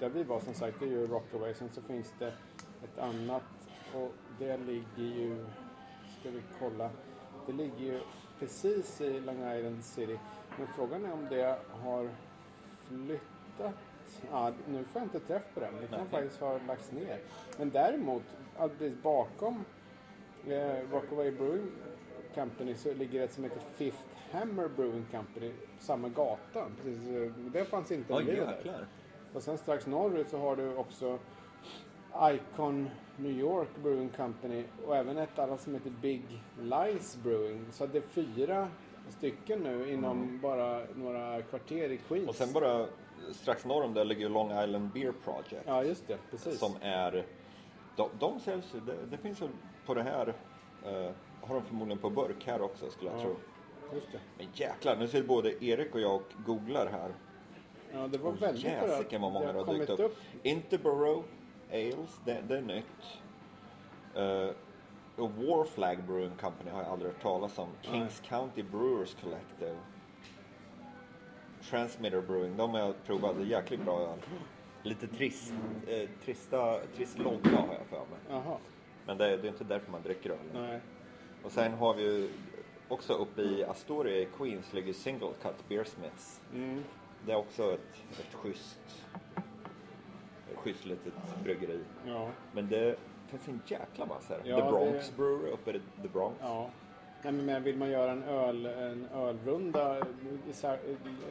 där 0.01 0.09
vi 0.09 0.23
var 0.23 0.41
som 0.41 0.55
sagt, 0.55 0.81
det 0.81 0.87
är 0.87 0.91
ju 0.91 1.07
Rockaway. 1.07 1.55
Sen 1.55 1.69
så 1.73 1.83
finns 1.83 2.15
det 2.19 2.33
ett 2.85 2.99
annat 2.99 3.43
och 3.95 4.13
det 4.39 4.57
ligger 4.57 5.17
ju, 5.17 5.47
ska 6.21 6.31
vi 6.31 6.43
kolla, 6.59 6.91
det 7.47 7.53
ligger 7.53 7.79
ju 7.79 8.01
precis 8.39 9.01
i 9.01 9.21
Long 9.21 9.53
Island 9.57 9.85
City. 9.85 10.19
Men 10.59 10.67
frågan 10.77 11.05
är 11.05 11.13
om 11.13 11.27
det 11.31 11.59
har 11.83 12.11
flyttat. 12.89 13.75
Ja, 14.31 14.53
nu 14.69 14.85
får 14.85 15.01
jag 15.01 15.07
inte 15.07 15.21
träff 15.21 15.43
på 15.55 15.61
den. 15.61 15.75
Det 15.81 15.87
kan 15.87 15.99
Nej. 15.99 16.09
faktiskt 16.11 16.41
ha 16.41 16.59
lagts 16.67 16.93
ner. 16.93 17.19
Men 17.59 17.71
däremot, 17.71 18.23
alldeles 18.59 19.03
bakom 19.03 19.65
eh, 20.47 20.91
Rockaway 20.93 21.31
Brewing 21.31 21.71
Company 22.35 22.75
så 22.75 22.95
ligger 22.95 23.25
ett 23.25 23.33
som 23.33 23.45
heter 23.45 23.61
Fifth 23.61 24.05
Hammer 24.31 24.69
Brewing 24.69 25.07
Company 25.11 25.53
på 25.79 25.85
samma 25.85 26.09
gata. 26.09 26.67
Precis, 26.83 27.09
eh, 27.09 27.33
det 27.53 27.65
fanns 27.65 27.93
inte 27.93 28.13
när 28.15 28.21
vi 28.21 28.37
där. 28.37 28.87
Och 29.35 29.43
sen 29.43 29.59
strax 29.59 29.87
norrut 29.87 30.29
så 30.29 30.39
har 30.39 30.57
du 30.57 30.77
också 30.77 31.19
Icon 32.23 32.91
New 33.17 33.39
York 33.39 33.69
Brewing 33.83 34.09
Company 34.09 34.65
och 34.87 34.97
även 34.97 35.19
ett 35.19 35.39
annat 35.39 35.61
som 35.61 35.75
heter 35.75 35.91
Big 35.91 36.23
Lies 36.61 37.17
Brewing. 37.23 37.67
Så 37.73 37.87
det 37.87 37.99
är 37.99 38.03
fyra 38.03 38.69
stycken 39.09 39.61
nu 39.61 39.93
inom 39.93 40.41
bara 40.43 40.83
några 40.95 41.43
kvarter 41.43 41.91
i 41.91 41.97
Queens. 41.97 42.29
Och 42.29 42.35
sen 42.35 42.53
bara 42.53 42.87
strax 43.33 43.65
norr 43.65 43.85
om 43.85 43.95
det 43.95 44.05
ligger 44.05 44.29
Long 44.29 44.65
Island 44.65 44.89
Beer 44.91 45.13
Project. 45.25 45.63
Ja, 45.67 45.85
just 45.85 46.07
det. 46.07 46.19
Precis. 46.31 46.59
Som 46.59 46.73
är, 46.81 47.25
de, 47.97 48.09
de 48.19 48.41
säljs 48.41 48.75
ju, 48.75 48.81
det, 48.81 48.97
det 49.11 49.17
finns 49.17 49.43
ju 49.43 49.49
på 49.87 49.95
det 49.95 50.03
här 50.03 50.35
eh, 50.87 51.11
har 51.41 51.55
de 51.55 51.63
förmodligen 51.65 51.99
på 51.99 52.11
burk 52.11 52.47
här 52.47 52.63
också 52.63 52.91
skulle 52.91 53.11
jag 53.11 53.19
Ja. 53.21 53.23
tro. 53.23 53.37
Just 53.95 54.13
det. 54.13 54.19
Men 54.39 54.47
jäklar, 54.55 54.97
nu 54.97 55.09
ser 55.09 55.23
både 55.23 55.65
Erik 55.65 55.95
och 55.95 56.01
jag 56.01 56.15
och 56.15 56.33
googlar 56.47 56.87
här. 56.87 57.15
Ja, 57.93 58.07
det 58.09 58.19
var 58.19 58.31
Och 58.31 58.43
väldigt 58.43 58.65
jäsiken 58.65 59.23
vad 59.23 59.33
många 59.33 59.53
det 59.53 59.59
har 59.59 59.75
dykt 59.75 59.87
kommit 59.87 60.01
upp. 60.01 60.17
Interborough 60.43 61.25
Ales, 61.73 62.21
det, 62.25 62.43
det 62.49 62.57
är 62.57 62.63
nytt. 62.63 63.21
Uh, 64.17 64.51
och 65.17 65.31
War 65.31 65.65
Flag 65.65 66.03
Brewing 66.05 66.37
Company 66.41 66.71
har 66.71 66.83
jag 66.83 66.93
aldrig 66.93 67.13
hört 67.13 67.23
talas 67.23 67.59
om. 67.59 67.69
Kings 67.83 68.21
County 68.21 68.63
Brewers 68.63 69.15
Collective. 69.15 69.77
Transmitter 71.71 72.21
Brewing, 72.21 72.57
de 72.57 72.71
har 72.71 72.79
jag 72.81 73.05
provat. 73.07 73.37
Det 73.37 73.43
är 73.43 73.47
jäkligt 73.47 73.85
bra 73.85 74.01
öl. 74.01 74.19
Lite 74.83 75.07
trist, 75.07 75.53
eh, 75.89 76.09
trista, 76.25 76.79
trist 76.97 77.19
logga 77.19 77.51
har 77.51 77.75
jag 77.75 77.87
för 77.91 77.97
mig. 77.99 78.19
Jaha. 78.31 78.57
Men 79.07 79.19
det, 79.19 79.37
det 79.37 79.47
är 79.47 79.51
inte 79.51 79.65
därför 79.65 79.93
man 79.93 80.03
dricker 80.03 80.31
öl. 80.31 80.37
Nej. 80.55 80.81
Och 81.43 81.53
sen 81.53 81.73
har 81.73 81.95
vi 81.95 82.03
ju 82.03 82.29
också 82.89 83.13
uppe 83.13 83.43
i 83.43 83.65
Astoria 83.65 84.17
i 84.17 84.29
Queens 84.39 84.73
ligger 84.73 84.93
Single 84.93 85.33
Cut 85.43 85.69
Beersmiths. 85.69 86.41
Mm. 86.55 86.85
Det 87.27 87.33
är 87.33 87.37
också 87.37 87.73
ett, 87.75 88.03
ett 88.21 88.35
schysst, 88.35 89.05
ett 90.51 90.57
schysst 90.57 90.85
litet 90.85 91.15
bryggeri. 91.45 91.81
Ja. 92.07 92.29
Men 92.53 92.69
det 92.69 92.97
finns 93.29 93.49
en 93.49 93.61
jäkla 93.67 94.07
massa 94.07 94.35
här. 94.35 94.41
Ja, 94.45 94.57
The 94.61 94.71
Bronx 94.71 95.09
det- 95.09 95.17
Brewery 95.17 95.51
uppe 95.51 95.71
i 95.71 95.81
The 96.03 96.09
Bronx. 96.09 96.39
Ja. 96.41 96.71
Nej, 97.23 97.33
men- 97.33 97.63
vill 97.63 97.77
man 97.77 97.91
göra 97.91 98.13
en, 98.13 98.23
öl, 98.23 98.67
en 98.67 99.09
ölrunda, 99.15 100.07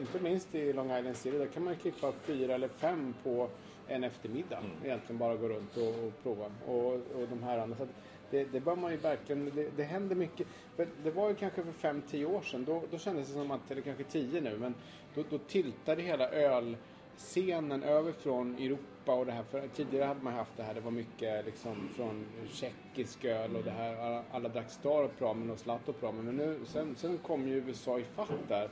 inte 0.00 0.20
minst 0.22 0.54
i 0.54 0.72
Long 0.72 0.96
Island 0.98 1.16
City, 1.16 1.38
där 1.38 1.46
kan 1.46 1.64
man 1.64 1.76
klippa 1.76 2.12
fyra 2.12 2.54
eller 2.54 2.68
fem 2.68 3.14
på 3.22 3.48
en 3.88 4.04
eftermiddag. 4.04 4.58
Mm. 4.58 4.70
Egentligen 4.84 5.18
bara 5.18 5.36
gå 5.36 5.48
runt 5.48 5.76
och, 5.76 5.88
och 5.88 6.22
prova. 6.22 6.44
Och, 6.66 6.92
och 6.92 7.28
de 7.30 7.42
här 7.42 7.58
andra. 7.58 7.76
Så 7.76 7.86
det, 8.30 8.44
det 8.44 8.60
bör 8.60 8.76
man 8.76 8.90
ju 8.90 8.96
verkligen, 8.96 9.50
det, 9.54 9.68
det 9.76 9.82
händer 9.82 10.16
mycket. 10.16 10.46
För 10.76 10.86
det 11.04 11.10
var 11.10 11.28
ju 11.28 11.34
kanske 11.34 11.62
för 11.62 11.72
fem, 11.72 12.02
tio 12.10 12.26
år 12.26 12.42
sedan, 12.42 12.64
då, 12.64 12.82
då 12.90 12.98
kändes 12.98 13.28
det 13.28 13.34
som 13.34 13.50
att, 13.50 13.70
eller 13.70 13.82
kanske 13.82 14.04
tio 14.04 14.40
nu, 14.40 14.58
men 14.58 14.74
då, 15.14 15.24
då 15.30 15.38
tiltade 15.38 16.02
hela 16.02 16.30
ölscenen 16.30 17.82
över 17.82 18.12
från 18.12 18.54
Europa 18.54 18.80
och 19.14 19.26
det 19.26 19.32
här. 19.32 19.42
För 19.42 19.68
tidigare 19.68 20.04
hade 20.04 20.22
man 20.22 20.32
haft 20.32 20.56
det 20.56 20.62
här, 20.62 20.74
det 20.74 20.80
var 20.80 20.90
mycket 20.90 21.46
liksom 21.46 21.88
från 21.96 22.24
tjeckisk 22.52 23.24
öl 23.24 23.56
och 23.56 23.64
det 23.64 23.70
här. 23.70 23.96
Alla, 23.96 24.22
alla 24.30 24.48
drack 24.48 24.70
Star 24.70 25.04
och 25.04 25.18
Pramen 25.18 25.50
och 25.50 25.58
Zlato 25.58 25.90
och 25.90 26.00
Pramen. 26.00 26.24
Men 26.24 26.36
nu, 26.36 26.58
sen, 26.64 26.96
sen 26.96 27.18
kom 27.18 27.48
ju 27.48 27.54
USA 27.54 27.98
i 27.98 28.04
fatt 28.04 28.48
där. 28.48 28.68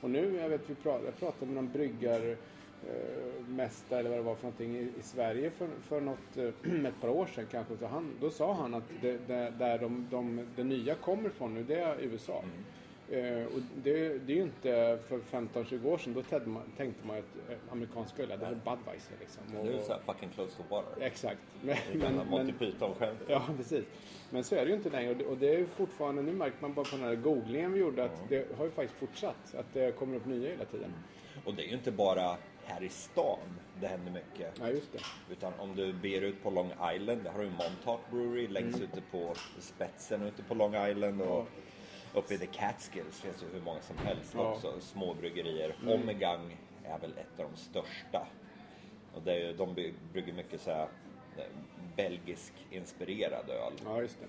Och 0.00 0.10
nu, 0.10 0.36
jag 0.36 0.48
vet, 0.48 0.70
vi 0.70 0.74
pratade, 0.74 1.04
jag 1.04 1.16
pratade 1.16 1.46
med 1.46 1.54
någon 1.54 1.72
bryggar 1.72 2.36
eh, 2.88 3.46
mästare 3.48 3.98
eller 4.00 4.10
vad 4.10 4.18
det 4.18 4.22
var 4.22 4.34
för 4.34 4.42
någonting 4.42 4.76
i, 4.76 4.82
i 4.98 5.02
Sverige 5.02 5.50
för, 5.50 5.68
för 5.82 6.00
något, 6.00 6.36
eh, 6.36 6.44
ett 6.86 7.00
par 7.00 7.08
år 7.08 7.26
sedan 7.26 7.46
kanske. 7.50 7.76
Så 7.76 7.86
han, 7.86 8.10
då 8.20 8.30
sa 8.30 8.54
han 8.54 8.74
att 8.74 8.90
det, 9.00 9.18
det, 9.26 9.52
där 9.58 9.78
de, 9.78 10.06
de, 10.10 10.46
det 10.56 10.64
nya 10.64 10.94
kommer 10.94 11.28
ifrån 11.28 11.54
nu, 11.54 11.62
det 11.62 11.80
är 11.80 12.00
USA. 12.00 12.38
Mm. 12.38 12.64
Eh, 13.12 13.44
och 13.44 13.60
det, 13.82 14.18
det 14.26 14.32
är 14.32 14.36
ju 14.36 14.42
inte 14.42 14.98
för 15.08 15.18
15-20 15.18 15.86
år 15.86 15.98
sedan, 15.98 16.14
då 16.14 16.22
tänkte 16.22 16.48
man, 16.48 16.62
tänkte 16.76 17.06
man 17.06 17.18
att 17.18 17.50
eh, 17.50 17.56
amerikanska 17.72 18.22
öl, 18.22 18.28
det 18.28 18.36
var 18.36 18.50
Budweiser 18.50 19.14
liksom. 19.20 19.42
Och, 19.58 19.64
Nu 19.64 19.72
är 19.72 19.76
det 19.76 19.82
så 19.82 19.92
här 19.92 20.00
fucking 20.06 20.28
close 20.34 20.56
to 20.56 20.62
water. 20.68 21.02
Exakt. 21.02 21.40
Men, 21.60 21.76
men, 21.90 22.00
gamla 22.00 22.24
Monty 22.24 22.44
men, 22.44 22.58
Python-skämtet. 22.58 23.28
ja, 23.28 23.42
precis. 23.56 23.84
Men 24.30 24.44
så 24.44 24.54
är 24.54 24.64
det 24.64 24.70
ju 24.70 24.76
inte 24.76 24.90
längre. 24.90 25.10
Och 25.10 25.16
det, 25.16 25.24
och 25.24 25.36
det 25.36 25.54
är 25.54 25.58
ju 25.58 25.66
fortfarande, 25.66 26.22
nu 26.22 26.32
märker 26.32 26.56
man 26.60 26.74
bara 26.74 26.84
på 26.84 26.96
den 26.96 27.04
här 27.04 27.14
googlingen 27.14 27.72
vi 27.72 27.80
gjorde 27.80 28.04
att 28.04 28.28
det 28.28 28.56
har 28.56 28.64
ju 28.64 28.70
faktiskt 28.70 28.98
fortsatt. 28.98 29.54
Att 29.54 29.72
det 29.72 29.96
kommer 29.96 30.16
upp 30.16 30.26
nya 30.26 30.50
hela 30.50 30.64
tiden. 30.64 30.94
Och 31.44 31.54
det 31.54 31.62
är 31.62 31.68
ju 31.68 31.74
inte 31.74 31.92
bara 31.92 32.36
här 32.64 32.82
i 32.82 32.88
stan 32.88 33.38
det 33.80 33.86
händer 33.86 34.12
mycket. 34.12 34.60
Ja, 34.60 34.68
just 34.68 34.92
det. 34.92 34.98
Utan 35.32 35.52
om 35.58 35.76
du 35.76 35.92
ber 35.92 36.20
ut 36.20 36.42
på 36.42 36.50
Long 36.50 36.72
Island, 36.94 37.24
där 37.24 37.30
har 37.30 37.42
du 37.42 37.50
Montauk 37.50 38.00
Brewery 38.10 38.48
längst 38.48 38.80
ute 38.80 39.00
på 39.10 39.34
spetsen 39.58 40.22
ute 40.22 40.42
på 40.42 40.54
Long 40.54 40.74
Island. 40.74 41.22
Och 41.22 41.48
uppe 42.14 42.34
i 42.34 42.38
The 42.38 42.46
Catskills 42.46 43.20
finns 43.20 43.40
det 43.40 43.46
hur 43.58 43.64
många 43.64 43.80
som 43.80 43.96
helst 43.98 44.32
Ja. 44.34 44.52
också. 44.52 44.80
Små 44.80 45.14
bryggerier. 45.14 45.76
Omegang 45.86 46.56
är 46.84 46.98
väl 46.98 47.10
ett 47.12 47.40
av 47.40 47.50
de 47.50 47.56
största. 47.56 48.26
Och 49.14 49.22
det 49.22 49.32
är, 49.32 49.38
ju- 49.46 49.52
de 49.56 49.74
brygger 50.12 50.32
mycket 50.32 50.60
så 50.60 50.70
här 50.70 50.88
eh, 51.36 51.44
belgisk 51.96 52.52
inspirerad 52.70 53.50
öl. 53.50 53.72
Ja, 53.84 54.00
just 54.00 54.18
det. 54.20 54.26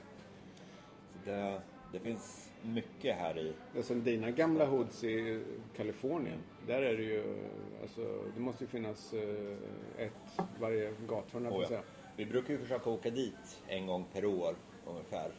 Så 1.14 1.30
det, 1.30 1.62
det 1.92 2.00
finns 2.00 2.52
mycket 2.62 3.16
här 3.16 3.38
i. 3.38 3.54
Som 3.84 4.04
dina 4.04 4.32
gamla 4.32 4.66
hoods 4.66 5.04
i 5.04 5.44
Kalifornien. 5.76 6.40
Där 6.68 6.82
är 6.82 6.98
det 6.98 7.04
ju, 7.04 7.50
alltså, 7.82 8.24
det 8.36 8.42
måste 8.42 8.64
ju 8.64 8.68
finnas 8.68 9.14
eh, 9.14 9.58
ett 9.98 10.40
varje 10.60 10.94
gathörn, 11.08 11.48
Oh 11.48 11.62
ja. 11.62 11.68
säga. 11.68 11.82
Vi 12.16 12.26
brukar 12.26 12.54
ju 12.54 12.60
försöka 12.60 12.90
åka 12.90 13.10
dit 13.10 13.62
en 13.68 13.88
gång 13.88 14.06
per 14.14 14.26
år 14.26 14.56
ungefär. 14.88 15.32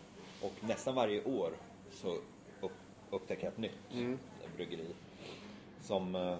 Och 0.42 0.52
nästan 0.60 0.94
varje 0.94 1.24
år 1.24 1.52
så 1.90 2.16
upp, 3.14 3.22
upptäcker 3.22 3.44
jag 3.44 3.52
ett 3.52 3.58
nytt 3.58 4.18
bryggeri. 4.56 4.86
Som 5.80 6.14
eh, 6.14 6.32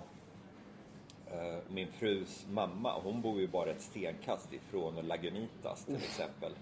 eh, 1.33 1.59
min 1.69 1.93
frus 1.93 2.47
mamma, 2.50 3.00
hon 3.02 3.23
bor 3.23 3.40
ju 3.40 3.49
bara 3.49 3.71
ett 3.71 3.83
stenkast 3.83 4.52
ifrån 4.52 4.95
Lagunitas 4.95 5.85
till 5.85 5.97
exempel. 5.97 6.52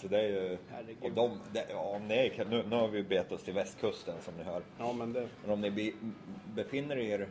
Så 0.00 0.08
det 0.08 0.20
är 0.20 0.28
ju... 0.28 0.58
Herregud. 0.70 1.04
Och 1.04 1.12
de, 1.12 1.40
det, 1.52 1.66
ja, 1.70 2.00
är, 2.08 2.44
nu, 2.44 2.64
nu 2.68 2.76
har 2.76 2.88
vi 2.88 3.02
bett 3.02 3.32
oss 3.32 3.42
till 3.42 3.54
västkusten 3.54 4.14
som 4.22 4.34
ni 4.34 4.42
hör. 4.42 4.62
Ja, 4.78 4.92
men 4.92 5.12
det, 5.12 5.28
Men 5.42 5.50
om 5.50 5.60
ni 5.60 5.70
be, 5.70 5.92
befinner 6.54 6.96
er 6.96 7.28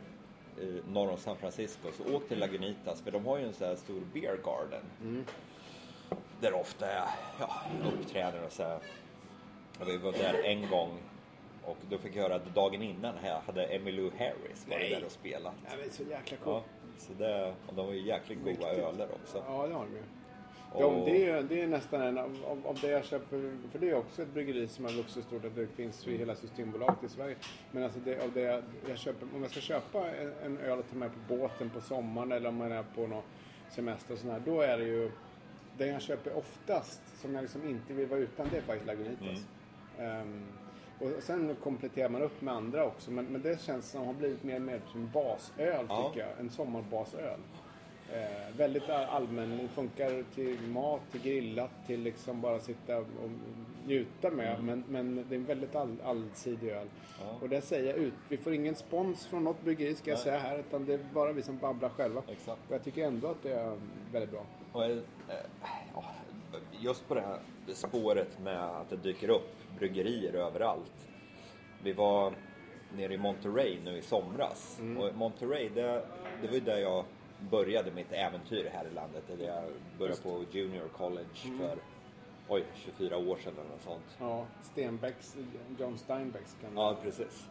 i 0.60 0.82
norr 0.88 1.10
om 1.10 1.16
San 1.16 1.36
Francisco 1.36 1.88
så 1.92 2.16
åk 2.16 2.28
till 2.28 2.38
Lagunitas 2.38 3.00
för 3.00 3.10
de 3.10 3.26
har 3.26 3.38
ju 3.38 3.46
en 3.46 3.52
sån 3.52 3.68
här 3.68 3.76
stor 3.76 4.00
beer 4.12 4.36
garden. 4.44 4.82
Där 6.40 6.50
det 6.50 6.56
ofta 6.56 6.86
är 6.86 7.08
ja, 7.40 7.62
uppträdanden 7.92 8.44
och 8.44 8.52
så 8.52 8.62
här. 8.62 8.78
Och 9.80 9.88
vi 9.88 9.96
var 9.96 10.12
där 10.12 10.44
en 10.44 10.68
gång 10.70 10.98
och 11.66 11.76
då 11.90 11.98
fick 11.98 12.16
jag 12.16 12.22
höra 12.22 12.34
att 12.34 12.54
dagen 12.54 12.82
innan 12.82 13.14
här 13.22 13.40
hade 13.46 13.64
Emmylou 13.66 14.10
Harris 14.18 14.66
varit 14.68 14.90
där 14.90 15.04
och 15.04 15.12
spelat. 15.12 15.54
ja, 15.64 15.84
är 15.86 15.90
så 15.90 16.02
jäkla 16.02 16.36
Ja, 16.44 16.44
coolt. 16.44 16.64
så 16.98 17.12
det, 17.12 17.54
och 17.66 17.74
de 17.74 17.86
var 17.86 17.92
ju 17.92 18.00
jäkligt 18.06 18.44
goda 18.44 18.72
öler 18.74 19.08
också. 19.22 19.42
Ja, 19.48 19.66
det 19.66 19.74
har 19.74 19.84
de 19.84 19.92
ju. 19.94 20.02
De, 20.78 21.04
det, 21.04 21.26
är, 21.30 21.42
det 21.42 21.60
är 21.62 21.66
nästan 21.66 22.00
en 22.02 22.18
av, 22.18 22.36
av, 22.46 22.66
av 22.66 22.78
det 22.80 22.88
jag 22.90 23.04
köper, 23.04 23.56
för 23.72 23.78
det 23.78 23.90
är 23.90 23.94
också 23.94 24.22
ett 24.22 24.28
bryggeri 24.34 24.68
som 24.68 24.84
har 24.84 24.92
vuxit 24.92 25.24
stort, 25.24 25.44
att 25.44 25.56
det 25.56 25.66
finns 25.66 26.06
i 26.06 26.16
hela 26.16 26.34
Systembolaget 26.34 27.04
i 27.04 27.08
Sverige. 27.08 27.36
Men 27.72 27.82
alltså 27.84 27.98
det, 28.04 28.24
av 28.24 28.32
det 28.32 28.40
jag, 28.40 28.62
jag 28.88 28.98
köper, 28.98 29.26
om 29.34 29.42
jag 29.42 29.50
ska 29.50 29.60
köpa 29.60 30.10
en, 30.10 30.32
en 30.44 30.58
öl 30.58 30.78
att 30.78 30.90
ta 30.90 30.96
med 30.96 31.10
på 31.12 31.34
båten 31.36 31.70
på 31.70 31.80
sommaren 31.80 32.32
eller 32.32 32.48
om 32.48 32.56
man 32.56 32.72
är 32.72 32.82
på 32.94 33.06
någon 33.06 33.22
semester 33.70 34.12
och 34.14 34.18
sån 34.20 34.30
här, 34.30 34.42
då 34.44 34.60
är 34.60 34.78
det 34.78 34.84
ju, 34.84 35.10
det 35.78 35.86
jag 35.86 36.02
köper 36.02 36.36
oftast, 36.36 37.00
som 37.20 37.34
jag 37.34 37.42
liksom 37.42 37.68
inte 37.68 37.92
vill 37.92 38.06
vara 38.06 38.20
utan, 38.20 38.46
det 38.50 38.56
är 38.56 38.62
faktiskt 38.62 38.86
Lagunitas. 38.86 39.46
Ehm, 39.98 40.44
och 41.04 41.22
sen 41.22 41.56
kompletterar 41.62 42.08
man 42.08 42.22
upp 42.22 42.40
med 42.40 42.54
andra 42.54 42.84
också, 42.86 43.10
men, 43.10 43.24
men 43.24 43.42
det 43.42 43.60
känns 43.60 43.90
som 43.90 44.06
har 44.06 44.12
blivit 44.14 44.42
mer 44.42 44.56
och 44.56 44.62
mer 44.62 44.80
som 44.92 45.00
en 45.00 45.10
basöl 45.12 45.86
Ja. 45.88 46.08
tycker 46.12 46.26
jag. 46.26 46.40
En 46.40 46.50
sommarbasöl. 46.50 47.40
Eh, 48.12 48.56
väldigt 48.56 48.88
all- 48.88 49.04
allmän, 49.04 49.50
den 49.58 49.68
funkar 49.68 50.24
till 50.34 50.60
mat, 50.60 51.00
till 51.12 51.20
grillat, 51.22 51.70
till 51.86 52.00
liksom 52.00 52.40
bara 52.40 52.60
sitta 52.60 52.98
och 52.98 53.06
njuta 53.86 54.30
med. 54.30 54.64
Men, 54.64 54.84
men 54.88 55.24
det 55.28 55.34
är 55.34 55.38
en 55.38 55.44
väldigt 55.44 55.74
all, 55.76 55.96
allsidig 56.04 56.68
öl. 56.70 56.86
Ja. 57.20 57.36
Och 57.40 57.48
det 57.48 57.60
säger 57.60 57.86
jag 57.86 57.96
ut. 57.96 58.14
Vi 58.28 58.36
får 58.36 58.54
ingen 58.54 58.74
spons 58.74 59.26
från 59.26 59.44
något 59.44 59.62
bryggeri 59.64 59.94
ska 59.94 60.10
jag 60.10 60.16
Nej. 60.16 60.24
säga 60.24 60.38
här, 60.38 60.58
utan 60.58 60.84
det 60.86 60.94
är 60.94 61.00
bara 61.14 61.32
vi 61.32 61.42
som 61.42 61.58
babblar 61.58 61.88
själva. 61.88 62.22
Exakt. 62.28 62.60
Och 62.68 62.74
jag 62.74 62.84
tycker 62.84 63.04
ändå 63.06 63.28
att 63.28 63.42
det 63.42 63.52
är 63.54 63.76
väldigt 64.12 64.30
bra. 64.30 64.44
Och, 64.72 64.82
ja, 65.94 66.04
just 66.80 67.08
på 67.08 67.14
det 67.14 67.20
här 67.20 67.38
spåret 67.74 68.38
med 68.38 68.64
att 68.64 68.90
det 68.90 68.96
dyker 68.96 69.28
upp 69.28 69.54
bryggerier 69.78 70.34
överallt. 70.34 71.08
Vi 71.82 71.92
var 71.92 72.34
nere 72.96 73.14
i 73.14 73.18
Monterey 73.18 73.78
nu 73.84 73.98
i 73.98 74.02
somras. 74.02 74.80
Och 74.98 75.14
Monterey, 75.14 75.68
det, 75.74 76.06
det 76.42 76.46
var 76.46 76.54
ju 76.54 76.60
där 76.60 76.78
jag 76.78 77.04
började 77.50 77.90
mitt 77.90 78.12
äventyr 78.12 78.70
här 78.72 78.86
i 78.86 78.94
landet. 78.94 79.24
Där 79.38 79.46
jag 79.46 79.64
började 79.98 80.20
på 80.22 80.44
Junior 80.50 80.88
College 80.88 81.58
för 81.58 81.78
oj, 82.48 82.64
24 82.74 83.16
år 83.16 83.36
sedan 83.36 83.52
eller 83.60 83.70
något 83.70 83.82
sånt. 83.82 84.16
Ja, 84.20 84.46
Stenbecks, 84.62 85.36
John 85.78 85.98
Steinbecks 85.98 86.56
kan 86.60 86.76
Ja, 86.76 86.96
precis. 87.02 87.46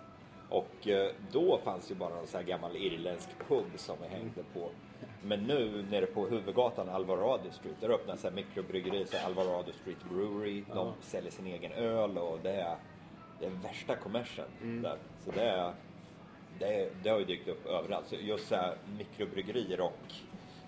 Och 0.49 0.87
eh, 0.87 1.11
då 1.31 1.59
fanns 1.63 1.91
ju 1.91 1.95
bara 1.95 2.15
någon 2.15 2.27
sån 2.27 2.39
här 2.39 2.47
gammal 2.47 2.75
irländsk 2.75 3.29
pub 3.47 3.65
som 3.75 3.97
vi 4.01 4.07
hängde 4.07 4.43
på. 4.53 4.69
Men 5.25 5.39
nu 5.39 5.85
nere 5.91 6.05
på 6.05 6.25
huvudgatan 6.27 6.89
Alvarado 6.89 7.51
Street, 7.51 7.75
där 7.81 7.89
öppnas 7.89 8.23
här 8.23 8.31
mikrobryggeri, 8.31 9.05
så 9.05 9.17
Alvarado 9.25 9.71
Street 9.71 9.97
Brewery. 10.09 10.63
De 10.73 10.93
säljer 11.01 11.31
sin 11.31 11.47
egen 11.47 11.71
öl 11.71 12.17
och 12.17 12.39
det 12.43 12.51
är, 12.51 12.75
det 13.39 13.45
är 13.45 13.49
värsta 13.49 13.95
kommersen 13.95 14.45
där. 14.83 14.97
Så 15.25 15.31
det, 15.31 15.41
är, 15.43 15.73
det, 16.59 16.65
är, 16.81 16.89
det 17.03 17.09
har 17.09 17.19
ju 17.19 17.25
dykt 17.25 17.47
upp 17.47 17.65
överallt. 17.65 18.07
Så 18.07 18.15
just 18.15 18.47
så 18.47 18.55
här 18.55 18.75
mikrobryggerier 18.97 19.81
och 19.81 19.99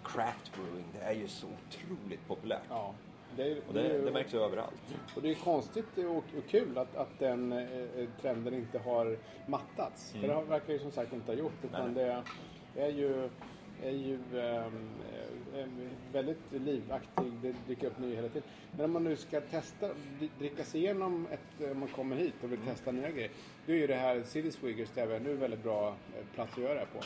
craft 0.03 0.51
brewing, 0.55 0.85
det 0.93 0.99
är 1.05 1.13
ju 1.13 1.27
så 1.27 1.47
otroligt 1.47 2.27
populärt. 2.27 2.61
Ja. 2.69 2.93
Det, 3.35 3.43
är- 3.51 3.61
Och 3.67 3.73
det 3.73 3.81
det, 3.81 4.01
det 4.01 4.11
märks 4.11 4.33
ju 4.33 4.39
överallt. 4.41 4.95
Och 5.15 5.21
det 5.21 5.29
är 5.31 5.35
konstigt 5.35 5.97
och, 5.97 6.15
och 6.17 6.23
kul 6.49 6.77
att, 6.77 6.95
att 6.95 7.19
den 7.19 7.51
eh, 7.53 8.07
trenden 8.21 8.53
inte 8.53 8.79
har 8.79 9.17
mattats. 9.47 10.11
För 10.11 10.27
det 10.27 10.33
har- 10.33 10.43
verkar 10.43 10.73
ju 10.73 10.79
som 10.79 10.91
sagt 10.91 11.13
inte 11.13 11.31
ha 11.31 11.39
gjort. 11.39 11.63
Utan 11.63 11.81
Mm. 11.81 11.93
Nej. 11.93 12.21
det 12.73 12.81
är 12.81 12.89
ju 12.89 13.29
är 13.83 13.91
ju 13.91 14.19
ehm, 14.39 14.89
eh, 15.57 15.65
väldigt 16.13 16.51
livaktig. 16.51 17.31
Det 17.41 17.55
dyker 17.67 17.87
upp 17.87 17.99
nya 17.99 18.15
hela 18.15 18.27
tiden. 18.27 18.49
Men 18.71 18.85
om 18.85 18.91
man 18.91 19.03
nu 19.03 19.15
ska 19.15 19.41
testa, 19.41 19.89
dricka 20.39 20.63
sig 20.63 20.81
igenom 20.81 21.27
ett, 21.31 21.71
om 21.71 21.79
man 21.79 21.89
kommer 21.89 22.15
hit 22.15 22.33
och 22.43 22.51
vill 22.51 22.59
testa 22.59 22.91
nya 22.91 23.11
grejer. 23.11 23.31
Då 23.65 23.73
är 23.73 23.77
ju 23.77 23.87
det 23.87 23.95
här 23.95 24.23
City 24.23 24.51
Swiggers 24.51 24.89
Stevia 24.89 25.19
nu 25.19 25.33
väldigt 25.33 25.63
bra 25.63 25.87
eh, 25.87 26.25
plats 26.33 26.53
att 26.53 26.63
göra 26.63 26.79
det 26.79 26.85
på. 26.85 26.99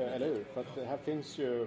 Eh, 0.00 0.14
Eller 0.14 0.26
hur? 0.26 0.44
För 0.44 0.60
att 0.60 0.86
här 0.88 0.96
finns 0.96 1.38
ju 1.38 1.62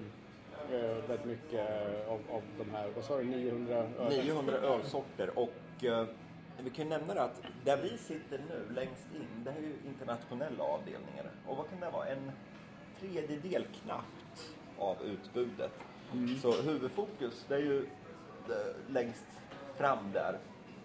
eh, 0.72 1.08
väldigt 1.08 1.26
mycket 1.26 1.70
av, 2.08 2.20
av 2.30 2.42
de 2.58 2.72
här, 2.72 2.90
vad 2.96 3.04
sa 3.04 3.18
du, 3.18 3.24
900 3.24 3.76
öl? 4.00 4.26
900 4.26 4.54
ölsorter 4.58 5.40
och 5.40 5.84
eh, 5.84 6.06
vi 6.64 6.70
kan 6.70 6.86
ju 6.86 6.90
nämna 6.90 7.14
det 7.14 7.22
att 7.24 7.42
där 7.66 7.78
vi 7.78 7.98
sitter 7.98 8.38
nu 8.50 8.74
längst 8.76 9.08
in, 9.16 9.44
det 9.44 9.52
här 9.52 9.58
är 9.58 9.64
ju 9.64 9.74
internationella 9.88 10.64
avdelningar. 10.64 11.32
Och 11.48 11.58
vad 11.58 11.70
kan 11.70 11.80
det 11.80 11.90
vara? 11.90 12.08
En 12.08 12.32
tredjedel 13.00 13.66
knappt 13.84 14.25
av 14.80 14.96
utbudet. 15.04 15.72
Så 16.42 16.52
huvudfokus, 16.62 17.46
det 17.48 17.56
är 17.56 17.60
ju 17.60 17.86
längst 18.90 19.26
fram 19.78 20.12
där 20.14 20.38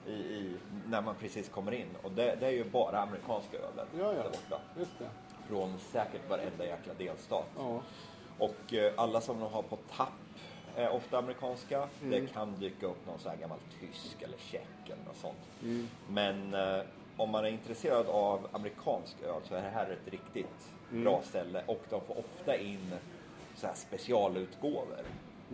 i, 0.06 0.10
i, 0.12 0.56
när 0.88 1.02
man 1.02 1.14
precis 1.14 1.48
kommer 1.48 1.72
in. 1.72 1.86
Och 2.02 2.12
det, 2.12 2.36
det 2.40 2.46
är 2.46 2.50
ju 2.50 2.64
bara 2.64 2.98
amerikanska 3.00 3.56
ölen 3.58 3.86
Ja, 3.98 4.04
ja. 4.14 4.22
där 4.22 4.30
borta. 4.30 4.60
Just 4.78 4.98
det. 4.98 5.08
Från 5.48 5.78
säkert 5.78 6.28
varenda 6.30 6.64
jäkla 6.66 6.94
delstat. 6.94 7.46
Ja. 7.56 7.80
Och 8.38 8.74
eh, 8.74 8.92
alla 8.96 9.20
som 9.20 9.40
de 9.40 9.52
har 9.52 9.62
på 9.62 9.78
tapp 9.96 10.08
är 10.76 10.90
ofta 10.90 11.18
amerikanska. 11.18 11.88
Mm. 12.02 12.10
Det 12.10 12.26
kan 12.32 12.54
dyka 12.54 12.86
upp 12.86 13.06
någon 13.06 13.18
sån 13.18 13.30
här 13.30 13.38
gammal 13.38 13.58
tysk 13.80 14.22
eller 14.22 14.38
tjeck 14.38 14.68
eller 14.86 15.04
något 15.06 15.16
sånt. 15.16 15.38
Mm. 15.62 15.88
Men 16.08 16.54
eh, 16.54 16.84
om 17.16 17.30
man 17.30 17.44
är 17.44 17.48
intresserad 17.48 18.06
av 18.06 18.48
amerikansk 18.52 19.16
öl 19.22 19.40
så 19.48 19.54
är 19.54 19.62
det 19.62 19.68
här 19.68 19.90
ett 19.90 20.12
riktigt 20.12 20.70
Mm. 20.92 21.04
bra 21.04 21.22
ställe. 21.24 21.62
Och 21.66 21.82
de 21.90 22.00
får 22.00 22.18
ofta 22.18 22.56
in 22.56 22.94
så 23.60 23.66
här 23.66 23.74
specialutgåvor. 23.74 25.04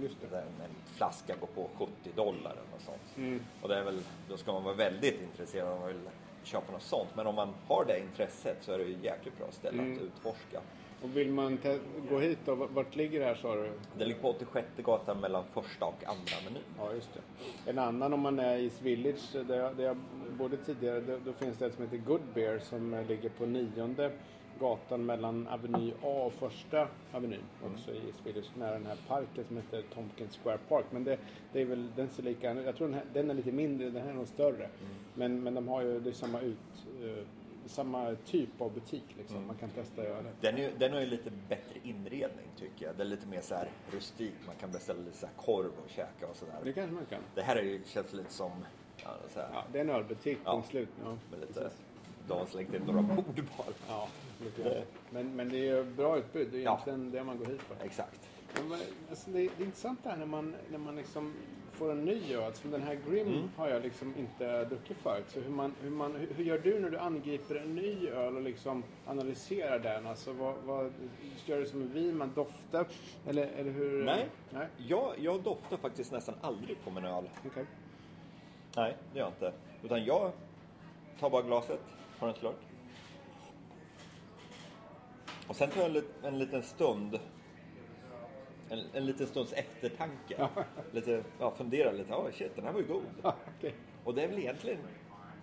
Just 0.03 0.17
det. 0.21 0.27
Där 0.37 0.43
en 0.43 0.71
flaska 0.97 1.35
går 1.41 1.47
på 1.47 1.69
70 1.79 1.93
dollar 2.17 2.51
eller 2.51 2.79
sånt. 2.85 3.17
Mm. 3.17 3.41
Och 3.63 3.69
det 3.69 3.77
är 3.77 3.85
väl, 3.85 4.01
då 4.29 4.37
ska 4.37 4.53
man 4.53 4.65
vara 4.65 4.75
väldigt 4.75 5.23
intresserad 5.23 5.73
om 5.73 5.79
man 5.79 5.89
vill 5.89 6.01
köpa 6.43 6.73
något 6.73 6.83
sånt. 6.83 7.09
Men 7.17 7.27
om 7.27 7.35
man 7.35 7.49
har 7.69 7.85
det 7.85 8.01
intresset 8.01 8.57
så 8.61 8.73
är 8.73 8.79
det 8.79 8.85
ju 8.85 8.97
jäkligt 9.03 9.39
bra 9.39 9.47
ställe 9.51 9.83
Mm. 9.83 9.97
att 9.97 10.03
utforska. 10.03 10.61
Och 11.03 11.17
vill 11.17 11.33
man 11.33 11.59
gå 12.11 12.19
hit 12.19 12.39
då, 12.45 12.55
vart 12.55 12.97
ligger 12.97 13.21
det 13.21 13.27
här 13.27 13.35
sa 13.35 13.55
du? 13.55 13.73
Det 13.99 14.05
ligger 14.05 14.21
på 14.21 14.29
86 14.31 14.67
gatan 14.77 15.21
mellan 15.21 15.45
första 15.55 15.85
och 15.85 16.05
andra 16.07 16.33
menyn. 16.45 16.63
Ja, 16.79 16.93
just 16.93 17.11
det. 17.15 17.71
En 17.71 17.79
annan 17.79 18.13
om 18.13 18.21
man 18.21 18.39
är 18.39 18.57
i 18.57 18.71
Village, 18.83 19.33
där 19.49 19.57
jag, 19.59 19.77
där 19.77 19.85
jag 19.85 19.97
bodde 20.39 20.57
tidigare, 20.57 21.01
då, 21.01 21.19
då 21.25 21.33
finns 21.33 21.59
det 21.59 21.67
ett 21.67 21.75
som 21.75 21.85
heter 21.85 21.97
Good 21.97 22.21
Beer 22.35 22.59
som 22.59 23.05
ligger 23.09 23.29
på 23.29 23.47
nionde 23.47 24.11
gatan 24.61 25.07
mellan 25.07 25.49
Aveny 25.49 25.93
A 26.03 26.23
och 26.27 26.33
första 26.33 26.89
Avenyn. 27.13 27.41
Också 27.75 27.91
i 27.91 27.97
East 28.07 28.27
Village, 28.27 28.51
nära 28.59 28.73
den 28.73 28.87
här 28.87 28.97
parken 29.09 29.45
som 29.45 29.57
heter 29.57 29.83
Tompkins 29.95 30.37
Square 30.43 30.59
Park. 30.69 30.85
Men 30.91 31.05
det, 31.05 31.19
det 31.53 31.61
är 31.61 31.65
väl, 31.65 31.89
den 31.97 32.09
ser 32.09 32.23
lika, 32.23 32.55
jag 32.55 32.77
tror 32.77 32.89
den, 32.89 32.95
här, 32.97 33.05
den 33.13 33.31
är 33.31 33.35
lite 33.35 33.53
mindre, 33.53 33.91
den 33.91 34.03
här 34.03 34.11
är 34.11 34.15
nog 34.15 34.29
större. 34.29 34.69
Men, 35.15 35.43
men 35.43 35.55
de 35.55 35.69
har 35.69 35.83
ju, 35.83 36.01
det 36.01 36.11
är 36.11 36.15
samma 36.15 36.41
ut, 36.41 36.57
eh, 37.03 37.25
samma 37.67 38.15
typ 38.25 38.61
av 38.61 38.73
butik 38.75 39.05
liksom. 39.19 39.47
Man 39.47 39.57
kan 39.57 39.69
testa 39.71 40.03
att 40.03 40.09
göra 40.09 40.23
det. 40.23 40.33
Den, 40.41 40.59
är, 40.59 40.73
den 40.79 40.93
har 40.93 41.01
ju 41.01 41.07
lite 41.07 41.31
bättre 41.49 41.81
inredning 41.83 42.47
tycker 42.57 42.87
jag. 42.87 42.97
Det 42.97 43.03
är 43.03 43.07
lite 43.07 43.27
mer 43.27 43.41
så 43.41 43.55
här 43.55 43.69
rustik. 43.91 44.35
Man 44.47 44.55
kan 44.61 44.71
beställa 44.71 45.01
lite 45.01 45.17
så 45.17 45.27
korv 45.37 45.71
och 45.85 45.91
käka 45.91 46.27
och 46.31 46.37
sådär. 46.37 46.55
Det 46.65 46.73
kanske 46.73 46.95
man 46.95 47.07
kan. 47.07 47.21
Det 47.35 47.43
här 47.43 47.57
är 47.57 47.63
ju, 47.63 47.81
känns 47.87 48.13
lite 48.13 48.33
som 48.33 48.51
ja, 49.05 49.11
Ja, 49.35 49.65
det 49.73 49.79
är 49.79 49.83
en 49.85 49.91
ölbutik, 49.91 50.39
Ja. 50.45 50.53
punkt 50.53 50.69
slut. 50.69 50.89
Ja, 51.05 51.17
lite, 51.37 51.47
precis. 51.53 51.83
Har 52.35 52.47
slängt 52.47 52.75
in 52.75 52.83
några 52.87 53.03
bord 53.03 53.45
bara. 53.59 53.67
Ja, 53.89 54.09
men, 55.11 55.37
men 55.37 55.49
det 55.49 55.69
är 55.69 55.85
bra 55.85 56.19
utbud. 56.19 56.49
Det 56.53 56.59
är 56.59 56.63
Ja. 56.63 56.71
egentligen 56.73 57.11
det 57.11 57.25
man 57.25 57.39
går 57.39 57.47
hit 57.47 57.63
för. 57.63 57.85
Exakt. 57.87 58.21
Men, 58.69 58.79
alltså, 59.11 59.31
det, 59.31 59.39
är, 59.41 59.51
det 59.57 59.63
är 59.63 59.67
intressant 59.67 60.01
det 60.03 60.11
här 60.11 60.17
när 60.17 60.27
man, 60.27 60.55
när 60.71 60.79
man 60.79 60.97
liksom 60.97 61.35
får 61.73 61.93
en 61.93 62.05
ny 62.05 62.35
öl. 62.35 62.55
Som 62.55 62.71
den 62.71 62.83
här 62.83 62.99
Grim 63.09 63.27
Mm. 63.27 63.49
har 63.57 63.69
jag 63.69 63.83
liksom 63.83 64.15
inte 64.19 64.65
druckit 64.65 64.97
förut. 64.97 65.25
Så 65.29 65.41
hur, 65.41 65.51
man, 65.51 65.75
hur, 65.81 65.91
man, 65.91 66.15
hur, 66.37 66.45
gör 66.45 66.59
du 66.59 66.81
när 66.81 66.91
du 66.91 66.99
angriper 66.99 67.55
en 67.55 67.75
ny 67.75 68.09
öl 68.09 68.37
och 68.37 68.43
liksom 68.43 68.83
analyserar 69.07 69.79
den? 69.79 70.07
Alltså 70.07 70.33
vad, 70.33 70.55
vad 70.65 70.93
gör 71.47 71.59
du 71.59 71.67
som 71.67 71.83
en 71.83 71.93
vin? 71.93 72.17
Man 72.17 72.33
doftar? 72.35 72.87
Eller, 73.27 73.47
eller 73.47 73.71
hur? 73.71 74.05
Nej. 74.05 74.27
Nej, 74.51 74.67
Jag, 74.77 75.13
jag 75.19 75.43
doftar 75.43 75.77
faktiskt 75.77 76.13
nästan 76.13 76.35
aldrig 76.41 76.85
på 76.85 76.91
min 76.91 77.05
öl. 77.05 77.25
okej. 77.47 77.65
Nej, 78.77 78.97
det 79.13 79.19
gör 79.19 79.27
jag 79.27 79.33
inte. 79.33 79.53
Utan 79.83 80.05
jag 80.05 80.33
tar 81.21 81.31
bara 81.31 81.43
glaset, 81.43 81.81
har 82.19 82.29
en 82.29 82.35
slurk. 82.35 82.57
Och 85.49 85.57
sen 85.57 85.71
tar 85.71 85.81
jag 85.81 85.87
en, 85.91 85.93
lit- 85.97 86.25
en 86.25 86.39
liten 86.39 86.63
stund, 86.63 87.19
en, 88.69 88.79
en 88.93 89.07
liten 89.07 89.27
stunds 89.27 89.53
eftertanke. 89.53 90.49
Lite, 90.93 91.25
ja, 91.41 91.51
fundera 91.57 91.93
lite, 91.93 92.11
ja 92.11 92.27
shit 92.33 92.57
den 92.57 92.65
här 92.65 92.73
var 92.73 92.81
ju 92.81 92.87
god. 92.87 93.03
Ja, 93.23 93.35
okej. 93.59 93.75
Och 94.05 94.15
det 94.15 94.23
är 94.23 94.29
väl 94.29 94.39
egentligen 94.39 94.79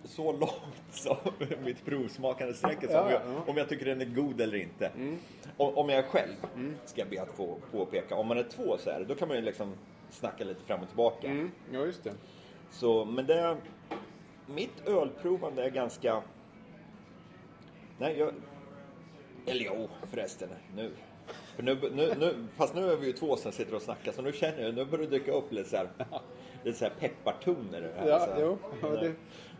så 0.04 0.32
långt 0.32 0.84
som 0.90 1.16
mitt 1.64 1.84
provsmakande 1.84 2.54
sträcker 2.54 2.86
sig. 2.86 2.96
Ja, 2.96 3.10
ja. 3.10 3.20
Mm. 3.20 3.42
om 3.46 3.56
jag 3.56 3.68
tycker 3.68 3.84
den 3.84 4.00
är 4.00 4.04
god 4.14 4.40
eller 4.40 4.56
inte. 4.56 4.90
Om, 5.56 5.74
om 5.78 5.88
jag 5.88 6.04
själv, 6.04 6.34
ska 6.84 7.00
jag 7.00 7.10
be 7.10 7.22
att 7.22 7.32
få 7.36 7.58
påpeka. 7.70 8.16
Om 8.16 8.26
man 8.26 8.38
är 8.38 8.42
två 8.42 8.78
så 8.78 8.90
här, 8.90 9.04
då 9.08 9.14
kan 9.14 9.28
man 9.28 9.36
ju 9.36 9.42
liksom 9.42 9.74
snacka 10.10 10.44
lite 10.44 10.64
fram 10.64 10.80
och 10.80 10.88
tillbaka. 10.88 11.26
Mm, 11.28 11.50
ja, 11.72 11.78
just 11.84 12.04
det. 12.04 12.12
Så, 12.70 13.04
men 13.04 13.26
det... 13.26 13.56
Mitt 14.46 14.88
ölprovande 14.88 15.64
är 15.64 15.70
ganska... 15.70 16.22
Nej, 17.98 18.18
jag... 18.18 18.32
Eller 19.46 19.64
jo, 19.64 19.88
förresten. 20.10 20.48
Nu. 20.76 20.90
För 21.56 21.62
nu, 21.62 21.78
nu, 21.94 22.14
nu. 22.18 22.46
Fast 22.56 22.74
nu 22.74 22.90
är 22.92 22.96
vi 22.96 23.06
ju 23.06 23.12
två 23.12 23.36
som 23.36 23.52
sitter 23.52 23.74
och 23.74 23.82
snackar, 23.82 24.12
så 24.12 24.22
nu 24.22 24.32
känner 24.32 24.62
jag 24.62 24.74
nu 24.74 24.84
börjar 24.84 25.04
det 25.06 25.18
dyka 25.18 25.32
upp 25.32 25.52
lite 25.52 25.68
så 25.68 25.76
här, 25.76 25.88
lite 26.64 26.78
så 26.78 26.84
här 26.84 26.92
peppartoner 27.00 27.80
det 27.80 27.92
här. 28.00 28.08
Ja, 28.08 28.18
så 28.26 28.32
här. 28.32 28.40
jo, 28.40 28.58
ja, 28.82 28.88
det- 28.88 29.14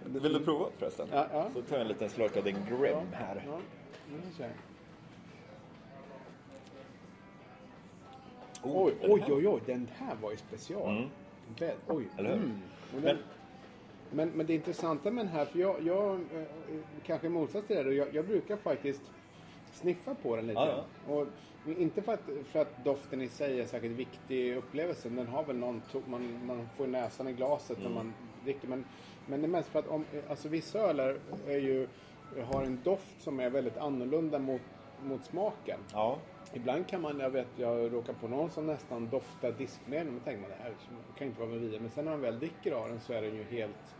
Vill 0.06 0.32
du 0.32 0.40
prova 0.40 0.66
förresten? 0.78 1.08
Ja, 1.12 1.26
ja. 1.32 1.46
Så 1.54 1.62
tar 1.62 1.76
jag 1.76 1.80
en 1.82 1.88
liten 1.88 2.10
slurk 2.10 2.36
av 2.36 2.44
din 2.44 2.56
Grim 2.68 2.96
här. 3.12 3.44
Ja. 3.46 3.58
Oh, 8.62 8.84
Oj, 8.86 8.94
oj, 9.02 9.24
oj, 9.28 9.48
oj, 9.48 9.60
den 9.66 9.88
här 9.96 10.14
var 10.22 10.30
ju 10.30 10.36
special. 10.36 10.96
Mm. 10.96 11.08
Oj. 11.88 12.08
Eller 12.18 12.30
hur? 12.30 12.36
Mm. 12.36 12.60
Den, 13.02 13.18
men, 14.14 14.28
men 14.28 14.46
det 14.46 14.54
intressanta 14.54 15.10
med 15.10 15.24
den 15.26 15.32
här, 15.32 15.44
för 15.44 15.58
jag, 15.58 15.76
jag 15.82 16.12
eh, 16.14 16.42
kanske 17.06 17.26
i 17.26 17.30
motsats 17.30 17.66
till 17.66 17.76
det, 17.76 17.82
då, 17.82 17.92
jag, 17.92 18.14
jag 18.14 18.26
brukar 18.26 18.56
faktiskt 18.56 19.02
sniffa 19.72 20.14
på 20.14 20.36
den 20.36 20.46
lite. 20.46 20.60
Ja, 20.60 20.84
Och 21.14 21.26
inte 21.78 22.02
för 22.02 22.12
att, 22.14 22.28
för 22.44 22.58
att 22.62 22.84
doften 22.84 23.20
i 23.22 23.28
sig 23.28 23.60
är 23.60 23.66
säkert 23.66 23.90
viktig 23.90 24.36
i 24.38 24.54
upplevelsen. 24.54 25.16
Den 25.16 25.26
har 25.26 25.44
väl 25.44 25.56
någon, 25.56 25.82
man, 26.06 26.46
man 26.46 26.68
får 26.76 26.86
näsan 26.86 27.28
i 27.28 27.32
glaset 27.32 27.78
Mm. 27.78 27.88
när 27.92 27.96
man 27.98 28.14
dricker. 28.44 28.68
Men, 28.68 28.84
men 29.26 29.40
det 29.40 29.46
är 29.46 29.48
mest 29.48 29.68
för 29.68 29.78
att 29.78 29.88
om, 29.88 30.04
alltså 30.28 30.48
vissa 30.48 30.78
öler 30.78 31.18
är 31.46 31.58
ju, 31.58 31.88
har 32.44 32.62
en 32.62 32.80
doft 32.84 33.22
som 33.22 33.40
är 33.40 33.50
väldigt 33.50 33.76
annorlunda 33.76 34.38
mot, 34.38 34.60
mot 35.02 35.24
smaken. 35.24 35.78
Ja, 35.92 36.18
Ibland 36.52 36.86
kan 36.86 37.00
man, 37.00 37.20
jag 37.20 37.30
vet, 37.30 37.46
jag 37.56 37.92
råkar 37.92 38.12
på 38.12 38.28
någon 38.28 38.50
som 38.50 38.66
nästan 38.66 39.08
doftar 39.08 39.52
diskmedel. 39.52 40.06
Men 40.06 40.20
tänker 40.20 40.40
man 40.40 40.50
det 40.50 40.62
här 40.62 40.72
kan 41.18 41.26
inte 41.26 41.40
vara 41.40 41.50
med 41.50 41.60
vidare. 41.60 41.80
Men 41.80 41.90
sen 41.90 42.04
när 42.04 42.12
man 42.12 42.20
väl 42.20 42.38
dricker 42.38 42.72
av 42.72 42.88
den 42.88 43.00
så 43.00 43.12
är 43.12 43.22
den 43.22 43.34
ju 43.34 43.42
helt 43.42 43.96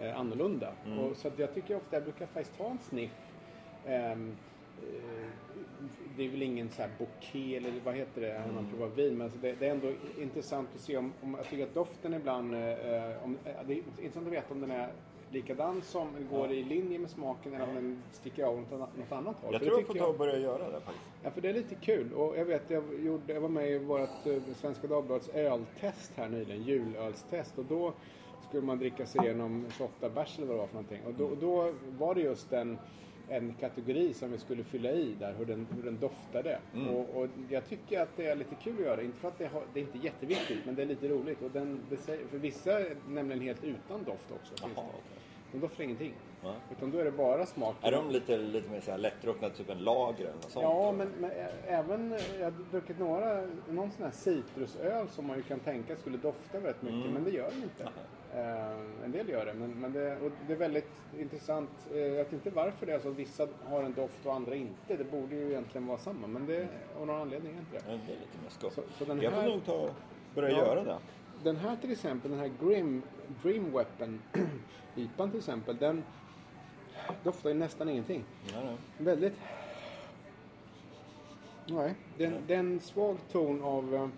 eh, 0.00 0.20
annorlunda. 0.20 0.72
Och, 0.98 1.16
så 1.16 1.30
jag 1.36 1.54
tycker 1.54 1.76
ofta, 1.76 1.96
jag 1.96 2.02
brukar 2.02 2.26
faktiskt 2.26 2.58
ta 2.58 2.70
en 2.70 2.78
sniff. 2.78 3.10
Ehm, 3.86 4.36
eh, 4.82 5.28
det 6.16 6.24
är 6.24 6.28
väl 6.28 6.42
ingen 6.42 6.70
så 6.70 6.82
här 6.82 6.90
bouquet 6.98 7.56
eller 7.56 7.80
vad 7.84 7.94
heter 7.94 8.20
det 8.20 8.42
när 8.46 8.52
man 8.52 8.66
provar 8.70 8.88
vin. 8.88 9.18
Men 9.18 9.30
det, 9.40 9.52
det 9.52 9.66
är 9.66 9.70
ändå 9.70 9.92
intressant 10.20 10.68
att 10.74 10.80
se 10.80 10.96
om, 10.96 11.12
om 11.20 11.34
jag 11.34 11.48
tycker 11.48 11.64
att 11.64 11.74
doften 11.74 12.14
ibland, 12.14 12.54
eh, 12.54 13.24
om, 13.24 13.38
eh, 13.44 13.52
det 13.66 13.72
är 13.72 13.82
intressant 13.98 14.26
att 14.26 14.32
veta 14.32 14.54
om 14.54 14.60
den 14.60 14.70
är 14.70 14.92
likadan 15.30 15.82
som 15.82 16.08
går 16.30 16.52
i 16.52 16.64
linje 16.64 16.98
med 16.98 17.10
smaken 17.10 17.54
eller 17.54 17.68
om 17.68 17.74
den 17.74 18.02
sticker 18.12 18.44
av 18.44 18.58
åt 18.58 18.70
något 18.70 19.12
annat 19.12 19.36
håll. 19.42 19.52
jag 19.52 19.60
För 19.60 19.66
tror 19.66 19.78
jag 19.78 19.86
får 19.86 19.94
ta 19.94 20.06
och 20.06 20.18
börja 20.18 20.38
göra 20.38 20.70
det 20.70 20.80
faktiskt. 20.80 21.04
Ja, 21.22 21.30
för 21.30 21.40
det 21.40 21.48
är 21.48 21.54
lite 21.54 21.74
kul. 21.74 22.12
Och 22.12 22.36
jag 22.36 22.44
vet, 22.44 22.70
jag, 22.70 22.84
gjorde, 23.04 23.32
jag 23.32 23.40
var 23.40 23.48
med 23.48 23.70
i 23.70 23.78
vårt 23.78 24.26
eh, 24.26 24.42
Svenska 24.54 24.86
Dagbladets 24.86 25.28
öltest 25.28 26.12
här 26.16 26.28
nyligen, 26.28 26.62
julölstest. 26.62 27.58
Och 27.58 27.64
då 27.64 27.92
skulle 28.50 28.66
man 28.66 28.78
dricka 28.78 29.06
sig 29.06 29.20
igenom 29.24 29.66
28 29.76 30.08
bärs 30.08 30.38
eller 30.38 30.46
vad 30.46 30.56
det 30.56 30.60
var 30.60 30.66
för 30.66 30.74
någonting. 30.74 31.00
Och 31.06 31.14
då, 31.14 31.34
då 31.40 31.72
var 31.98 32.14
det 32.14 32.20
just 32.20 32.52
en, 32.52 32.78
en 33.28 33.54
kategori 33.60 34.14
som 34.14 34.32
vi 34.32 34.38
skulle 34.38 34.64
fylla 34.64 34.90
i 34.90 35.14
där, 35.18 35.34
hur 35.38 35.46
den, 35.46 35.66
hur 35.76 35.82
den 35.82 35.98
doftade. 36.00 36.58
Och, 36.90 37.22
och 37.22 37.28
jag 37.48 37.68
tycker 37.68 38.00
att 38.00 38.16
det 38.16 38.26
är 38.26 38.36
lite 38.36 38.54
kul 38.54 38.74
att 38.78 38.84
göra. 38.84 39.02
Inte 39.02 39.18
för 39.18 39.28
att 39.28 39.38
det, 39.38 39.46
har, 39.46 39.62
det 39.74 39.80
är 39.80 39.84
inte 39.84 39.98
jätteviktigt, 39.98 40.58
men 40.66 40.74
det 40.74 40.82
är 40.82 40.86
lite 40.86 41.08
roligt. 41.08 41.42
Och 41.42 41.50
den, 41.50 41.80
för 42.30 42.38
vissa 42.38 42.80
är 42.80 42.96
nämligen 43.08 43.42
helt 43.42 43.64
utan 43.64 44.04
doft 44.04 44.30
också. 44.30 44.64
finns 44.66 44.76
Jaha, 44.76 44.84
det. 44.86 44.92
okej. 44.98 45.19
De 45.52 45.58
doftar 45.60 45.84
ingenting. 45.84 46.12
Ja. 46.42 46.54
Utan 46.76 46.90
då 46.90 46.98
är 46.98 47.04
det 47.04 47.10
bara 47.12 47.46
smak. 47.46 47.76
Är 47.82 47.92
de 47.92 48.10
lite, 48.10 48.36
lite 48.36 48.70
mer 48.70 48.80
så 48.80 48.90
här 48.90 48.98
lättdruckna, 48.98 49.48
typ 49.48 49.70
en 49.70 49.78
lager 49.78 50.24
eller 50.24 50.32
något 50.34 50.50
sånt? 50.50 50.62
Ja, 50.62 50.92
men, 50.92 51.08
men 51.18 51.30
ä- 51.30 51.50
även, 51.66 52.12
eh, 52.12 52.18
jag 52.38 52.44
har 52.44 52.54
druckit 52.70 52.98
några, 52.98 53.42
någon 53.68 53.90
sån 53.90 54.04
här 54.04 54.10
citrusöl 54.12 55.08
som 55.08 55.26
man 55.26 55.36
ju 55.36 55.42
kan 55.42 55.58
tänka 55.58 55.96
skulle 55.96 56.18
dofta 56.18 56.58
väldigt 56.60 56.82
mycket, 56.82 57.00
Mm. 57.00 57.12
men 57.12 57.24
det 57.24 57.30
gör 57.30 57.50
den 57.50 57.62
inte. 57.62 57.88
Eh, 58.34 59.04
en 59.04 59.12
del 59.12 59.28
gör 59.28 59.46
det, 59.46 59.54
men, 59.54 59.70
men 59.80 59.92
det, 59.92 60.16
och 60.20 60.30
det 60.46 60.52
är 60.52 60.56
väldigt 60.56 60.90
intressant. 61.18 61.70
Eh, 61.92 61.98
jag 61.98 62.10
vet 62.24 62.32
inte 62.32 62.50
varför 62.50 62.86
det 62.86 62.92
är 62.92 62.98
så. 62.98 63.10
Vissa 63.10 63.48
har 63.64 63.82
en 63.82 63.92
doft 63.94 64.26
och 64.26 64.34
andra 64.34 64.54
inte. 64.54 64.96
Det 64.96 65.04
borde 65.10 65.34
ju 65.36 65.50
egentligen 65.50 65.86
vara 65.86 65.98
samma, 65.98 66.26
men 66.26 66.46
det 66.46 66.68
av 67.00 67.06
någon 67.06 67.20
anledning 67.20 67.54
är 67.54 67.58
inte 67.58 67.72
det. 67.72 67.92
Ja, 67.92 67.98
det 68.06 68.12
är 68.12 68.16
lite 68.20 68.38
mer 68.42 68.50
skumt. 68.50 68.70
Så- 68.70 68.82
så 68.98 69.04
den 69.04 69.20
Jag 69.22 69.32
får 69.32 69.42
nog 69.42 69.64
ta 69.64 69.88
börja 70.34 70.50
Ja. 70.50 70.56
göra 70.56 70.84
det. 70.84 70.96
Den 71.44 71.56
här 71.56 71.76
till 71.76 71.92
exempel, 71.92 72.30
den 72.30 72.40
här 72.40 72.50
Grim, 72.60 73.02
Grim 73.42 73.72
Weapon 73.72 74.20
IPAn 74.96 75.30
till 75.30 75.38
exempel, 75.38 75.76
den 75.76 76.04
doftar 77.24 77.50
ju 77.50 77.54
nästan 77.54 77.88
ingenting. 77.88 78.24
Ja, 78.52 78.60
ja. 78.64 78.72
Väldigt... 78.98 79.40
Nej, 81.66 81.94
det 82.18 82.24
är 82.24 82.40
det 82.46 82.54
är 82.54 82.58
en 82.58 82.80
svag 82.80 83.16
ton 83.32 83.62
av 83.62 83.94
eh, 83.94 84.08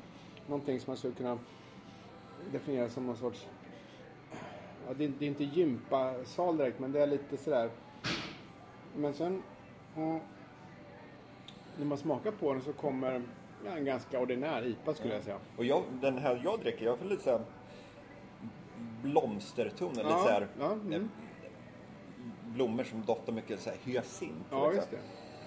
någonting 0.46 0.80
som 0.80 0.90
man 0.90 0.96
skulle 0.96 1.14
kunna 1.14 1.38
definiera 2.52 2.88
som 2.88 3.06
någon 3.06 3.16
sorts... 3.16 3.46
Ja, 4.86 4.94
det, 4.94 5.04
är- 5.04 5.12
det 5.18 5.24
är 5.24 5.28
inte 5.28 5.44
gympasal 5.44 6.56
direkt, 6.56 6.78
men 6.80 6.92
det 6.92 7.02
är 7.02 7.06
lite 7.06 7.36
sådär... 7.36 7.70
Men 8.96 9.14
sen... 9.14 9.42
ja, 9.96 10.20
när 11.78 11.84
man 11.86 11.98
smakar 11.98 12.30
på 12.30 12.52
den 12.52 12.62
så 12.62 12.72
kommer 12.72 13.22
ja, 13.64 13.70
en 13.76 13.84
ganska 13.84 14.20
ordinär 14.20 14.66
IPA 14.66 14.94
skulle 14.94 15.14
jag 15.14 15.22
säga. 15.22 15.38
Och 15.56 15.64
jag, 15.64 15.82
den 16.00 16.18
här 16.18 16.40
jag 16.44 16.60
dricker, 16.60 16.84
jag 16.84 16.98
får 16.98 17.06
lite 17.06 17.22
såhär 17.22 17.40
blomsterton, 19.02 19.92
eller 19.92 20.02
lite 20.04 20.22
såhär 20.22 20.48
ja, 20.60 20.72
mm. 20.72 20.92
eh, 20.92 21.00
blommor 22.44 22.84
som 22.84 23.02
doftar 23.02 23.32
mycket 23.32 23.60
såhär 23.60 23.78
hyacint. 23.84 24.32
ja, 24.50 24.66
liksom. 24.66 24.76
just 24.76 24.90
det. 24.90 24.98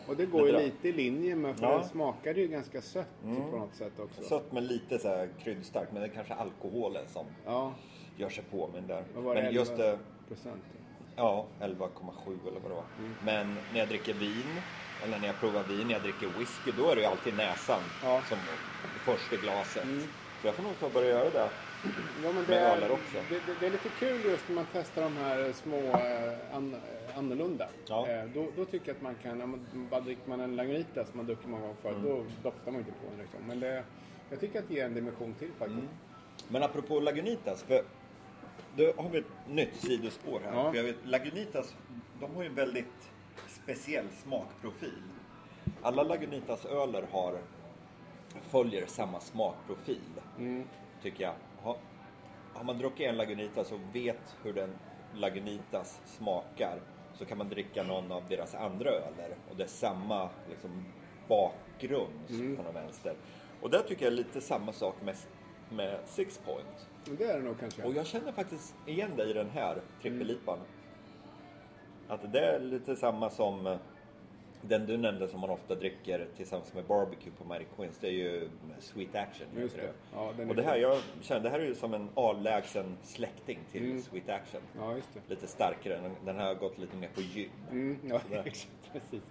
Och 0.08 0.16
det 0.18 0.26
går 0.26 0.48
ju 0.48 0.58
lite 0.58 0.90
i 0.90 0.92
linje 0.92 1.36
med, 1.36 1.60
för 1.60 1.66
Ja. 1.66 1.78
det 1.78 1.84
smakar 1.84 2.34
ju 2.34 2.48
ganska 2.48 2.82
sött 2.82 3.22
på 3.22 3.58
något 3.58 3.76
sätt 3.76 4.00
också. 4.00 4.24
Sött 4.24 4.52
men 4.52 4.68
lite 4.68 5.00
såhär 5.00 5.30
kryddstarkt, 5.44 5.92
men 5.92 6.02
det 6.02 6.08
är 6.08 6.12
kanske 6.14 6.34
alkoholen 6.34 7.04
som 7.08 7.26
Ja, 7.46 7.74
gör 8.18 8.30
sig 8.30 8.44
på 8.52 8.68
med 8.68 8.76
den 8.76 8.88
där. 8.88 9.04
vad 9.16 9.24
var 9.24 9.36
det? 9.36 9.42
Men 9.42 9.54
just 9.54 9.72
11 9.72 9.84
det, 9.84 10.00
procent? 10.28 10.64
ja 11.16 11.46
11,7 11.60 12.48
eller 12.48 12.60
vad 12.60 12.72
det 12.72 12.76
var. 12.76 12.84
Mm. 13.00 13.12
Men 13.26 13.56
när 13.74 13.80
jag 13.80 13.88
dricker 13.88 14.14
vin, 14.14 14.62
eller 15.04 15.20
när 15.20 15.28
jag 15.28 15.40
provar 15.40 15.64
vin, 15.64 15.88
när 15.88 15.94
jag 15.94 16.02
dricker 16.02 16.28
whisky, 16.40 16.72
då 16.78 16.90
är 16.90 16.96
det 16.96 17.02
ju 17.02 17.08
alltid 17.08 17.38
näsan 17.38 17.82
Ja. 18.04 18.10
Mm. 18.12 18.24
som 18.30 18.38
först 19.06 19.34
i 19.34 19.38
glaset. 19.38 19.84
Så 20.42 20.48
jag 20.48 20.56
får 20.56 20.64
nog 20.64 20.80
ta 20.80 20.86
och 20.86 20.92
börja 20.92 21.10
göra 21.10 21.30
det. 21.30 21.50
Ja, 22.24 22.32
men 22.32 22.46
det, 22.48 22.56
är, 22.60 22.92
också. 22.92 23.18
Det, 23.30 23.36
det, 23.46 23.56
det 23.60 23.66
är 23.66 23.72
lite 23.72 23.90
kul 24.00 24.26
just 24.26 24.48
när 24.48 24.56
man 24.56 24.66
testar 24.74 25.02
de 25.02 25.18
här 25.18 25.54
små 25.54 25.78
eh, 25.78 26.56
an, 26.56 26.74
eh, 26.74 27.18
annorlunda. 27.18 27.68
Ja. 27.88 28.08
Eh, 28.08 28.26
då, 28.34 28.48
då 28.56 28.66
tycker 28.66 28.88
jag 28.88 28.96
att 28.96 29.02
man 29.02 29.16
kan, 29.24 29.38
men 29.38 29.88
bara 29.90 30.02
dricker 30.02 30.30
man 30.30 30.40
en 30.40 30.56
Lagunitas 30.56 31.08
som 31.10 31.18
man 31.18 31.26
druckit 31.26 31.48
många 31.48 31.62
gånger 31.62 31.76
förut, 31.82 31.96
Mm. 31.98 32.10
då 32.10 32.50
doftar 32.50 32.72
man 32.72 32.80
inte 32.80 32.92
på 32.92 33.10
den 33.10 33.20
liksom. 33.20 33.40
Men 33.48 33.60
det, 33.60 33.84
jag 34.30 34.40
tycker 34.40 34.60
att 34.60 34.68
det 34.68 34.74
ger 34.74 34.86
en 34.86 34.94
dimension 34.94 35.34
till 35.40 35.50
faktiskt. 35.60 35.80
Mm. 35.80 35.90
Men 36.48 36.64
apropå 36.64 37.00
Lagunitas, 37.00 37.64
för 37.64 37.84
då 38.76 38.94
har 38.98 39.10
vi 39.10 39.18
ett 39.20 39.26
nytt 39.50 39.76
sidospår 39.76 40.42
här. 40.46 40.54
Ja. 40.54 40.70
För 40.72 40.78
jag 40.78 40.84
vet, 40.84 40.96
Lagunitas, 41.04 41.76
de 42.20 42.36
har 42.36 42.42
ju 42.44 42.50
en 42.50 42.56
väldigt 42.56 43.12
speciell 43.48 44.08
smakprofil. 44.24 45.02
Alla 45.82 46.04
Lagunitas-öler 46.04 47.08
har, 47.12 47.38
följer 48.42 48.86
samma 48.86 49.20
smakprofil, 49.20 50.02
Mm. 50.38 50.64
tycker 51.02 51.24
jag. 51.24 51.34
Har, 51.62 51.78
har 52.54 52.64
man 52.64 52.78
druckit 52.78 53.08
en 53.08 53.18
Lagunitas 53.18 53.72
och 53.72 53.80
vet 53.94 54.36
hur 54.44 54.54
den 54.54 54.70
Lagunitas 55.14 56.02
smakar 56.06 56.80
så 57.14 57.26
kan 57.26 57.38
man 57.38 57.50
dricka 57.50 57.84
någon 57.84 58.12
av 58.12 58.24
deras 58.30 58.56
andra 58.56 58.90
öler 58.90 59.36
och 59.50 59.56
det 59.56 59.64
är 59.64 59.68
samma 59.68 60.30
liksom, 60.50 60.86
bakgrund 61.28 62.14
Mm. 62.30 62.56
på 62.58 62.64
någon 62.64 62.74
vänster. 62.74 63.16
Och 63.62 63.70
där 63.70 63.82
tycker 63.82 64.06
jag 64.06 64.12
är 64.12 64.18
lite 64.18 64.42
samma 64.42 64.74
sak 64.74 64.96
med, 65.04 65.16
med 65.70 66.00
Six 66.06 66.38
Point. 66.38 66.88
Det 67.18 67.24
är 67.24 67.38
det 67.38 67.44
nog 67.44 67.60
kanske. 67.60 67.84
Och 67.84 67.94
jag 67.94 68.06
känner 68.06 68.32
faktiskt 68.32 68.76
igen 68.86 69.16
dig 69.16 69.30
i 69.30 69.34
den 69.34 69.50
här 69.50 69.82
trippelipan. 70.02 70.60
Att 72.08 72.34
det 72.34 72.40
är 72.40 72.60
lite 72.60 72.96
samma 72.96 73.30
som 73.30 73.68
eh, 73.68 73.78
den 74.62 74.86
du 74.86 74.98
nämnde 74.98 75.28
som 75.28 75.40
man 75.40 75.50
ofta 75.50 75.76
dricker 75.76 76.28
tillsammans 76.38 76.74
med 76.74 76.86
barbecue 76.86 77.32
på 77.38 77.44
Mary 77.44 77.66
Queens. 77.76 77.98
Det 78.02 78.08
är 78.08 78.12
ju 78.12 78.50
Sweet 78.80 79.16
Action. 79.16 79.48
Just 79.58 79.76
heter 79.76 79.88
det. 79.88 79.94
Ja, 80.14 80.34
Och 80.50 80.56
det 80.56 80.64
här, 80.64 80.78
jag 80.78 80.98
känner, 81.22 81.42
det 81.42 81.50
här 81.50 81.60
är 81.60 81.66
ju 81.66 81.76
som 81.76 81.94
en 81.94 82.10
avlägsen 82.14 82.98
släkting 83.04 83.60
till 83.72 83.84
Mm. 83.86 84.02
Sweet 84.02 84.30
Action. 84.30 84.62
Ja, 84.78 84.96
just 84.96 85.14
det. 85.14 85.20
Lite 85.30 85.48
starkare, 85.48 86.00
den- 86.02 86.16
den 86.26 86.36
här 86.36 86.46
har 86.46 86.56
gått 86.56 86.78
lite 86.78 86.98
mer 86.98 87.10
på 87.16 87.22
gym. 87.22 87.50
Mm, 87.72 87.98
ja, 88.10 88.20
exakt. 88.46 88.70
Precis. 88.92 89.24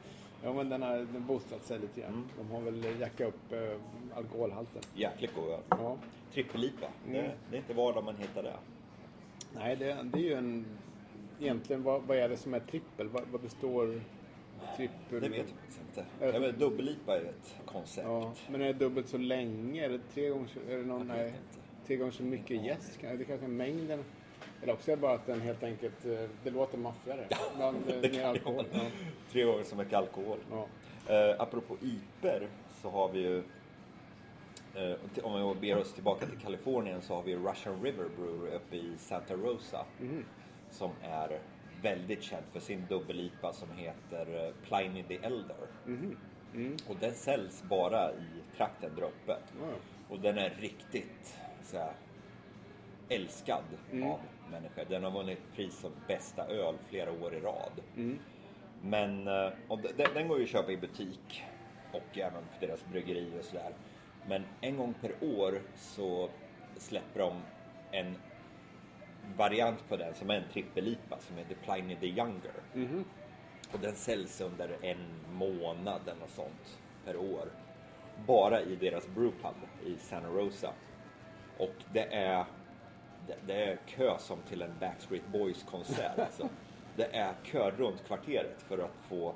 Ja, 0.45 0.53
men 0.53 0.69
den 0.69 0.83
har 0.83 0.97
den 0.97 1.27
boostat 1.27 1.65
sig 1.65 1.79
lite 1.79 2.01
grann. 2.01 2.13
Mm. 2.13 2.29
De 2.39 2.51
har 2.55 2.61
väl 2.61 3.01
jackat 3.01 3.29
upp 3.29 3.53
eh, 3.53 4.17
alkoholhalten. 4.19 4.83
Jäkligt 4.95 5.35
god 5.35 5.45
öl. 5.51 5.61
Ja. 5.71 5.97
Trippelipa, 6.33 6.87
det, 7.07 7.19
Mm. 7.19 7.31
det 7.51 7.57
är 7.57 7.59
inte 7.61 7.75
var 7.75 8.03
man 8.03 8.17
hittar 8.17 8.43
det. 8.43 8.53
Nej, 9.55 9.77
det, 9.77 9.97
det 10.03 10.19
är 10.19 10.23
ju 10.23 10.35
en... 10.35 10.67
Egentligen, 11.41 11.83
vad, 11.83 12.03
vad 12.03 12.17
är 12.17 12.29
det 12.29 12.37
som 12.37 12.55
är 12.55 12.61
trippel? 12.61 13.09
Vad, 13.09 13.23
vad 13.33 13.41
består 13.41 14.01
trippel? 14.77 15.21
Det 15.21 15.29
vet 15.29 15.39
jag 15.39 15.47
faktiskt 15.49 15.81
inte. 15.89 16.05
Jag 16.21 16.41
vet, 16.41 16.59
dubbellipa 16.59 17.17
är 17.17 17.21
ett 17.25 17.55
koncept. 17.67 18.07
Ja, 18.09 18.33
men 18.49 18.61
är 18.63 18.67
det 18.67 18.73
dubbelt 18.73 19.09
så 19.09 19.19
länge? 19.19 19.85
Är 19.85 19.89
det 19.89 20.01
tre 20.15 20.29
gånger 20.29 20.47
så, 20.49 20.73
är 20.73 20.77
det 20.77 20.83
någon, 20.85 21.09
Jag 21.09 21.15
vet 21.17 21.17
nej, 21.17 21.27
inte. 21.27 21.87
tre 21.87 21.97
gånger 21.97 22.13
så 22.13 22.23
mycket 22.23 22.65
jäst? 22.65 22.99
Kan- 23.01 23.19
Det 23.19 23.25
kanske 23.25 23.47
är 23.47 23.51
mängden. 23.51 24.05
Eller 24.63 24.73
också 24.73 24.91
är 24.93 24.97
det 24.97 25.03
bara 25.03 25.13
att 25.15 25.27
den 25.27 25.41
helt 25.41 25.63
enkelt, 25.63 26.05
eh, 26.07 26.29
det 26.45 26.51
låter 26.51 26.79
maffigare. 26.79 27.27
Bland, 27.57 27.77
eh, 27.77 28.01
det 28.01 28.09
kan 28.09 28.11
mer 28.11 28.19
ju 28.21 28.25
alkohol. 28.25 28.65
Ja. 28.73 28.81
Tre 29.33 29.43
gånger 29.45 29.65
så 29.65 29.77
mycket 29.77 29.95
alkohol. 29.95 30.39
Ja. 30.51 30.67
Eh, 31.15 31.41
apropå 31.41 31.77
iper 31.83 32.49
så 32.83 32.91
har 32.91 33.09
vi 33.09 33.19
ju 33.21 33.43
eh, 34.75 34.97
om 35.23 35.55
vi 35.61 35.61
ber 35.73 35.81
oss 35.81 35.93
tillbaka 35.93 36.27
till 36.27 36.39
Kalifornien 36.39 37.03
så 37.03 37.15
har 37.15 37.23
vi 37.23 37.37
Russian 37.37 37.83
River 37.83 38.05
Brewery 38.17 38.57
uppe 38.57 38.77
i 38.77 38.93
Santa 38.99 39.35
Rosa. 39.35 39.85
Mhm. 40.01 40.25
Som 40.75 40.91
är 41.03 41.39
väldigt 41.83 42.23
känd 42.23 42.45
för 42.53 42.61
sin 42.61 42.87
dubbel-IPA 42.89 43.53
som 43.53 43.69
heter 43.77 44.47
eh, 44.47 44.53
Pliny 44.69 45.03
the 45.03 45.15
Elder. 45.27 45.57
Mhm. 45.87 46.17
Mm. 46.55 46.77
Och 46.89 46.97
den 47.01 47.15
säljs 47.15 47.63
bara 47.63 48.13
i 48.13 48.57
trakten 48.57 48.91
där 48.97 49.03
uppe. 49.03 49.37
Ja. 49.61 49.67
Och 50.09 50.21
den 50.21 50.39
är 50.39 50.51
riktigt 50.51 51.39
så 51.63 51.77
här, 51.79 51.93
älskad 53.09 53.65
Mm. 53.93 54.09
av 54.11 54.21
människor. 54.51 54.85
Den 54.89 55.05
har 55.05 55.11
vunnit 55.11 55.39
pris 55.55 55.79
som 55.79 55.91
bästa 56.09 56.47
öl 56.47 56.75
flera 56.89 57.13
år 57.13 57.35
i 57.35 57.41
rad. 57.41 57.81
Mm. 57.97 58.19
Men 58.83 59.29
eh, 59.29 59.53
den, 59.97 60.15
den 60.15 60.29
går 60.29 60.39
ju 60.39 60.45
att 60.45 60.51
köpa 60.51 60.73
i 60.73 60.77
butik 60.77 61.43
och 61.93 62.19
även 62.19 62.43
på 62.43 62.67
deras 62.67 62.85
bryggeri 62.87 63.33
och 63.41 63.45
sådär. 63.45 63.73
Men 64.29 64.43
en 64.61 64.77
gång 64.77 64.95
per 65.01 65.13
år 65.21 65.61
så 65.77 66.29
släpper 66.77 67.21
de 67.21 67.33
en 67.91 68.17
variant 69.37 69.89
på 69.89 69.97
den 69.97 70.15
som 70.15 70.31
är 70.31 70.35
en 70.35 70.49
trippel-IPA 70.53 71.19
som 71.19 71.37
heter 71.37 71.55
Pliny 71.55 71.97
the 71.97 72.07
Younger. 72.07 72.53
Mhm. 72.75 73.05
Och 73.73 73.81
den 73.81 73.95
säljs 73.95 74.41
under 74.41 74.77
en 74.83 75.07
månad 75.33 76.01
eller 76.03 76.21
något 76.21 76.31
sånt 76.31 76.79
per 77.05 77.17
år. 77.17 77.49
Bara 78.27 78.61
i 78.61 78.77
deras 78.77 79.09
brewpub 79.09 79.57
i 79.87 79.97
Santa 79.97 80.29
Rosa. 80.29 80.73
Och 81.59 81.75
det 81.93 82.15
är, 82.15 82.45
det, 83.27 83.37
det 83.47 83.65
är 83.65 83.79
kö 83.87 84.19
som 84.19 84.39
till 84.49 84.63
en 84.63 84.75
Backstreet 84.81 85.29
Boys 85.33 85.63
konsert. 85.63 86.19
Alltså. 86.19 86.49
Det 86.97 87.17
är 87.17 87.35
kö 87.45 87.71
runt 87.71 88.07
kvarteret 88.07 88.63
för 88.63 88.79
att 88.79 88.95
få, 89.09 89.35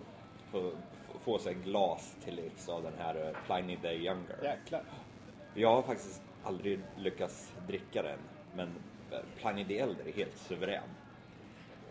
få, 0.50 0.72
få 1.20 1.38
sig 1.38 1.54
glas 1.54 2.16
till 2.24 2.34
livs 2.34 2.68
av 2.68 2.82
den 2.82 2.92
här 2.98 3.26
eh, 3.26 3.36
Pliny 3.46 3.76
the 3.76 3.92
Younger. 3.92 4.38
Jäklar. 4.42 4.82
Jag 5.54 5.74
har 5.74 5.82
faktiskt 5.82 6.22
aldrig 6.44 6.80
lyckats 6.96 7.52
dricka 7.66 8.02
den, 8.02 8.18
men 8.54 8.74
Pliny 9.36 9.64
the 9.64 9.78
Elder 9.78 10.08
är 10.08 10.12
helt 10.12 10.36
suverän. 10.38 10.82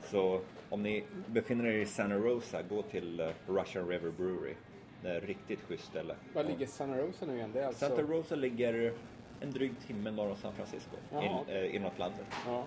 Så 0.03 0.41
om 0.69 0.83
ni 0.83 1.03
befinner 1.27 1.65
er 1.65 1.77
i 1.79 1.85
Santa 1.85 2.15
Rosa, 2.15 2.61
gå 2.61 2.81
till 2.81 3.19
eh, 3.19 3.29
Russian 3.47 3.87
River 3.87 4.11
Brewery. 4.11 4.53
Det 5.01 5.09
är 5.09 5.17
ett 5.17 5.23
riktigt 5.23 5.59
schysst 5.61 5.85
ställe. 5.85 6.15
Var 6.33 6.43
ligger 6.43 6.65
Santa 6.67 6.97
Rosa 7.01 7.25
nu 7.25 7.35
igen? 7.35 7.49
Det 7.53 7.59
är 7.61 7.67
alltså... 7.67 7.87
Santa 7.87 8.01
Rosa 8.01 8.35
ligger 8.35 8.93
en 9.41 9.51
dryg 9.51 9.71
timme 9.87 10.11
norr 10.11 10.29
om 10.29 10.35
San 10.35 10.53
Francisco, 10.53 10.95
Jaha. 11.11 11.23
in, 11.47 11.55
eh, 11.55 11.75
inåt 11.75 11.99
landet. 11.99 12.25
Ja. 12.45 12.63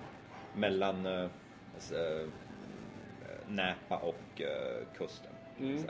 Mellan 0.57 1.07
s- 1.79 1.93
eh, 1.93 2.27
Napa 3.49 3.97
och 3.99 4.41
kusten. 4.97 5.33
Mm. 5.61 5.85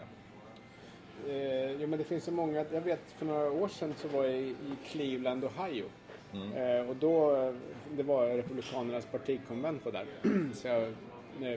Eh, 1.29 1.70
jo, 1.73 1.87
men 1.88 1.99
det 1.99 2.05
finns 2.05 2.25
så 2.25 2.33
många. 2.33 2.64
Jag 2.73 2.81
vet 2.81 3.11
för 3.16 3.27
några 3.27 3.51
år 3.53 3.68
sedan 3.68 3.94
så 3.96 4.09
var 4.09 4.25
jag 4.25 4.35
i, 4.35 4.49
i 4.49 4.57
Cleveland, 4.87 5.44
Ohio. 5.44 5.85
Mm. 6.35 6.53
Eh, 6.53 6.90
och 6.90 6.97
då, 6.97 7.37
eh, 7.37 7.53
det 7.97 8.03
var 8.03 8.27
Republikanernas 8.27 9.07
partikonvent 9.07 9.85
var 9.85 9.93
där. 9.93 10.07
så 10.55 10.69
jag 10.69 10.93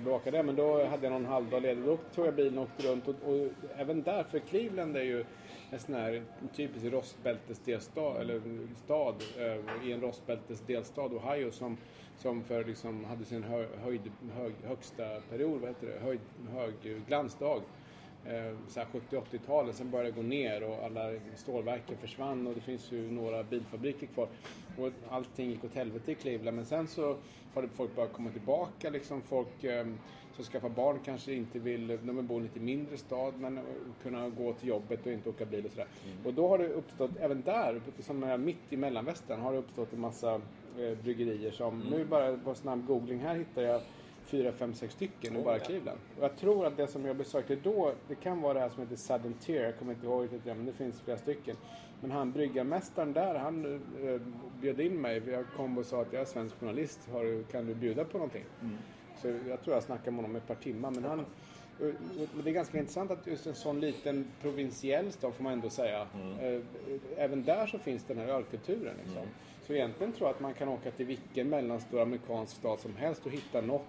bevakade 0.03 0.37
det. 0.37 0.43
Men 0.43 0.55
då 0.55 0.85
hade 0.85 1.03
jag 1.05 1.11
någon 1.11 1.25
halvdag 1.25 1.61
ledig. 1.61 1.83
Då 1.83 1.97
tog 2.15 2.27
jag 2.27 2.35
bilen 2.35 2.57
och 2.57 2.63
åkte 2.63 2.87
runt. 2.87 3.07
Och, 3.07 3.15
och 3.25 3.47
även 3.75 4.03
där, 4.03 4.23
för 4.23 4.39
Cleveland 4.39 4.97
är 4.97 5.03
ju 5.03 5.25
en 5.69 5.79
sån 5.79 5.95
här 5.95 6.23
typisk 6.55 6.85
rostbältesdelsstad, 6.85 8.21
eller 8.21 8.41
stad 8.75 9.15
eh, 9.37 9.89
i 9.89 9.91
en 9.91 10.01
rostbältesdelsstad, 10.01 11.05
Ohio, 11.05 11.51
som, 11.51 11.77
som 12.17 12.43
för 12.43 12.63
liksom 12.63 13.05
hade 13.05 13.25
sin 13.25 13.43
hö, 13.43 13.65
höjd, 13.83 14.11
hög, 14.33 14.53
högsta 14.63 15.03
period, 15.29 15.61
vad 15.61 15.69
heter 15.69 15.87
det, 15.87 15.99
höjd, 16.05 16.19
hög 16.51 17.05
glansdag. 17.07 17.61
Eh, 18.25 18.57
så 18.67 18.79
här 18.79 18.87
70-80-talet, 19.09 19.75
sen 19.75 19.91
började 19.91 20.09
det 20.11 20.15
gå 20.15 20.21
ner 20.21 20.63
och 20.63 20.83
alla 20.85 21.11
stålverken 21.35 21.97
försvann 21.97 22.47
och 22.47 22.53
det 22.53 22.61
finns 22.61 22.91
ju 22.91 23.11
några 23.11 23.43
bilfabriker 23.43 24.07
kvar. 24.07 24.27
Och 24.77 24.91
allting 25.09 25.49
gick 25.49 25.63
åt 25.63 25.75
helvete 25.75 26.11
i 26.11 26.15
Cleveland. 26.15 26.55
Men 26.57 26.65
sen 26.65 26.87
så 26.87 27.15
har 27.53 27.67
folk 27.75 27.95
börjat 27.95 28.13
komma 28.13 28.29
tillbaka. 28.31 28.89
Liksom 28.89 29.21
folk 29.21 29.63
eh, 29.63 29.85
som 30.35 30.43
skaffar 30.45 30.69
barn 30.69 30.99
kanske 31.05 31.33
inte 31.33 31.59
vill, 31.59 31.87
de 31.87 32.15
vill 32.15 32.25
bo 32.25 32.33
i 32.33 32.37
en 32.37 32.43
lite 32.43 32.59
mindre 32.59 32.97
stad 32.97 33.33
men 33.39 33.59
kunna 34.03 34.29
gå 34.29 34.53
till 34.53 34.69
jobbet 34.69 35.05
och 35.05 35.11
inte 35.11 35.29
åka 35.29 35.45
bil 35.45 35.65
och 35.65 35.71
sådär. 35.71 35.87
Mm. 36.05 36.25
Och 36.25 36.33
då 36.33 36.47
har 36.47 36.57
det 36.57 36.67
uppstått, 36.67 37.11
även 37.19 37.41
där, 37.41 37.81
som 37.99 38.23
är 38.23 38.37
mitt 38.37 38.57
i 38.73 38.77
mellanvästern, 38.77 39.41
har 39.41 39.51
det 39.51 39.57
uppstått 39.57 39.93
en 39.93 39.99
massa 39.99 40.33
eh, 40.79 40.97
bryggerier 41.03 41.51
som, 41.51 41.81
Mm. 41.81 41.87
nu 41.93 42.05
bara 42.05 42.37
på 42.37 42.55
snabb 42.55 42.87
googling 42.87 43.19
här 43.19 43.35
hittar 43.35 43.61
jag 43.61 43.81
fyra, 44.33 44.51
fem, 44.51 44.73
sex 44.73 44.93
stycken 44.93 45.35
i 45.35 45.39
Oh, 45.39 45.43
bara 45.43 45.57
ja. 45.57 45.63
Cleveland. 45.63 45.99
Och 46.17 46.23
jag 46.23 46.37
tror 46.37 46.65
att 46.65 46.77
det 46.77 46.87
som 46.87 47.05
jag 47.05 47.15
besökte 47.15 47.55
då, 47.55 47.93
det 48.07 48.15
kan 48.15 48.41
vara 48.41 48.53
det 48.53 48.59
här 48.59 48.69
som 48.69 48.81
heter 48.83 48.95
Sudden 48.95 49.33
Tier, 49.33 49.63
jag 49.63 49.77
kommer 49.79 49.93
inte 49.93 50.05
ihåg 50.05 50.23
riktigt, 50.23 50.45
men 50.45 50.65
det 50.65 50.73
finns 50.73 51.01
flera 51.01 51.17
stycken. 51.17 51.55
Men 52.01 52.11
han 52.11 52.31
bryggarmästaren 52.31 53.13
där, 53.13 53.35
han 53.35 53.65
eh, 54.03 54.21
bjöd 54.61 54.79
in 54.79 55.01
mig. 55.01 55.21
Jag 55.29 55.45
kom 55.55 55.77
och 55.77 55.85
sa 55.85 56.01
att 56.01 56.13
jag 56.13 56.21
är 56.21 56.25
svensk 56.25 56.59
journalist, 56.59 56.99
har, 57.11 57.43
kan 57.51 57.65
du 57.65 57.75
bjuda 57.75 58.03
på 58.05 58.17
någonting? 58.17 58.45
Så 59.21 59.27
jag 59.27 59.61
tror 59.61 59.75
jag 59.75 59.83
snackade 59.83 60.11
med 60.11 60.15
honom 60.23 60.35
ett 60.35 60.47
par 60.47 60.55
timmar. 60.55 60.91
Men 60.91 61.03
han, 61.03 61.19
och- 61.19 61.25
och 62.37 62.43
det 62.43 62.49
är 62.49 62.53
ganska 62.53 62.77
intressant 62.77 63.11
att 63.11 63.27
just 63.27 63.47
en 63.47 63.55
sån 63.55 63.79
liten 63.79 64.27
provinsiell 64.41 65.11
stad 65.11 65.33
får 65.33 65.43
man 65.43 65.53
ändå 65.53 65.69
säga. 65.69 66.07
Eh, 66.41 66.61
Även 67.17 67.43
där 67.43 67.67
så 67.67 67.79
finns 67.79 68.03
den 68.03 68.17
här 68.17 68.27
ölkulturen. 68.27 68.95
Liksom. 69.05 69.23
Så 69.67 69.73
egentligen 69.73 70.13
tror 70.13 70.27
jag 70.29 70.35
att 70.35 70.41
man 70.41 70.53
kan 70.53 70.69
åka 70.69 70.91
till 70.91 71.05
vilken 71.05 71.49
mellanstor 71.49 72.01
amerikansk 72.01 72.55
stad 72.55 72.79
som 72.79 72.95
helst 72.95 73.25
och 73.25 73.31
hitta 73.31 73.61
något 73.61 73.81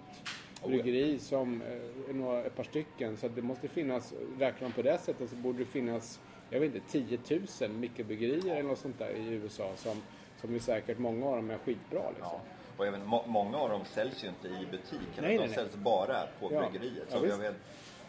ja. 0.61 0.67
bryggeri 0.67 1.19
som 1.19 1.61
eh, 1.61 2.15
några, 2.15 2.43
ett 2.43 2.55
par 2.55 2.63
stycken. 2.63 3.17
Så 3.17 3.27
det 3.27 3.41
måste 3.41 3.67
finnas, 3.67 4.13
räknar 4.39 4.61
man 4.61 4.71
på 4.71 4.81
det 4.81 4.97
sättet 4.97 5.29
så 5.29 5.35
borde 5.35 5.57
det 5.59 5.65
finnas, 5.65 6.19
jag 6.49 6.59
vet 6.59 6.75
inte, 6.75 6.87
10 6.91 7.19
000 7.61 7.69
mikrobryggerier 7.71 8.55
eller 8.55 8.69
något 8.69 8.79
sånt 8.79 8.99
där 8.99 9.09
i 9.09 9.27
USA 9.33 9.71
som, 9.75 10.01
som 10.41 10.55
är 10.55 10.59
säkert 10.59 10.97
många 10.97 11.25
av 11.25 11.35
dem 11.35 11.49
är 11.49 11.57
skitbra 11.57 12.09
liksom. 12.09 12.29
Ja. 12.31 12.39
Och 12.77 12.85
även 12.87 13.05
må- 13.05 13.23
många 13.27 13.57
av 13.57 13.69
dem 13.69 13.81
säljs 13.85 14.23
ju 14.23 14.27
inte 14.27 14.47
i 14.47 14.67
butik. 14.71 14.99
Nej, 15.15 15.31
de 15.31 15.37
nej, 15.37 15.37
nej. 15.37 15.49
säljs 15.49 15.75
bara 15.75 16.27
på 16.39 16.53
Ja. 16.53 16.59
bryggeriet. 16.69 17.07
Ja, 17.11 17.17
Så 17.17 17.25
jag 17.25 17.37
visst. 17.37 17.39
vet, 17.39 17.55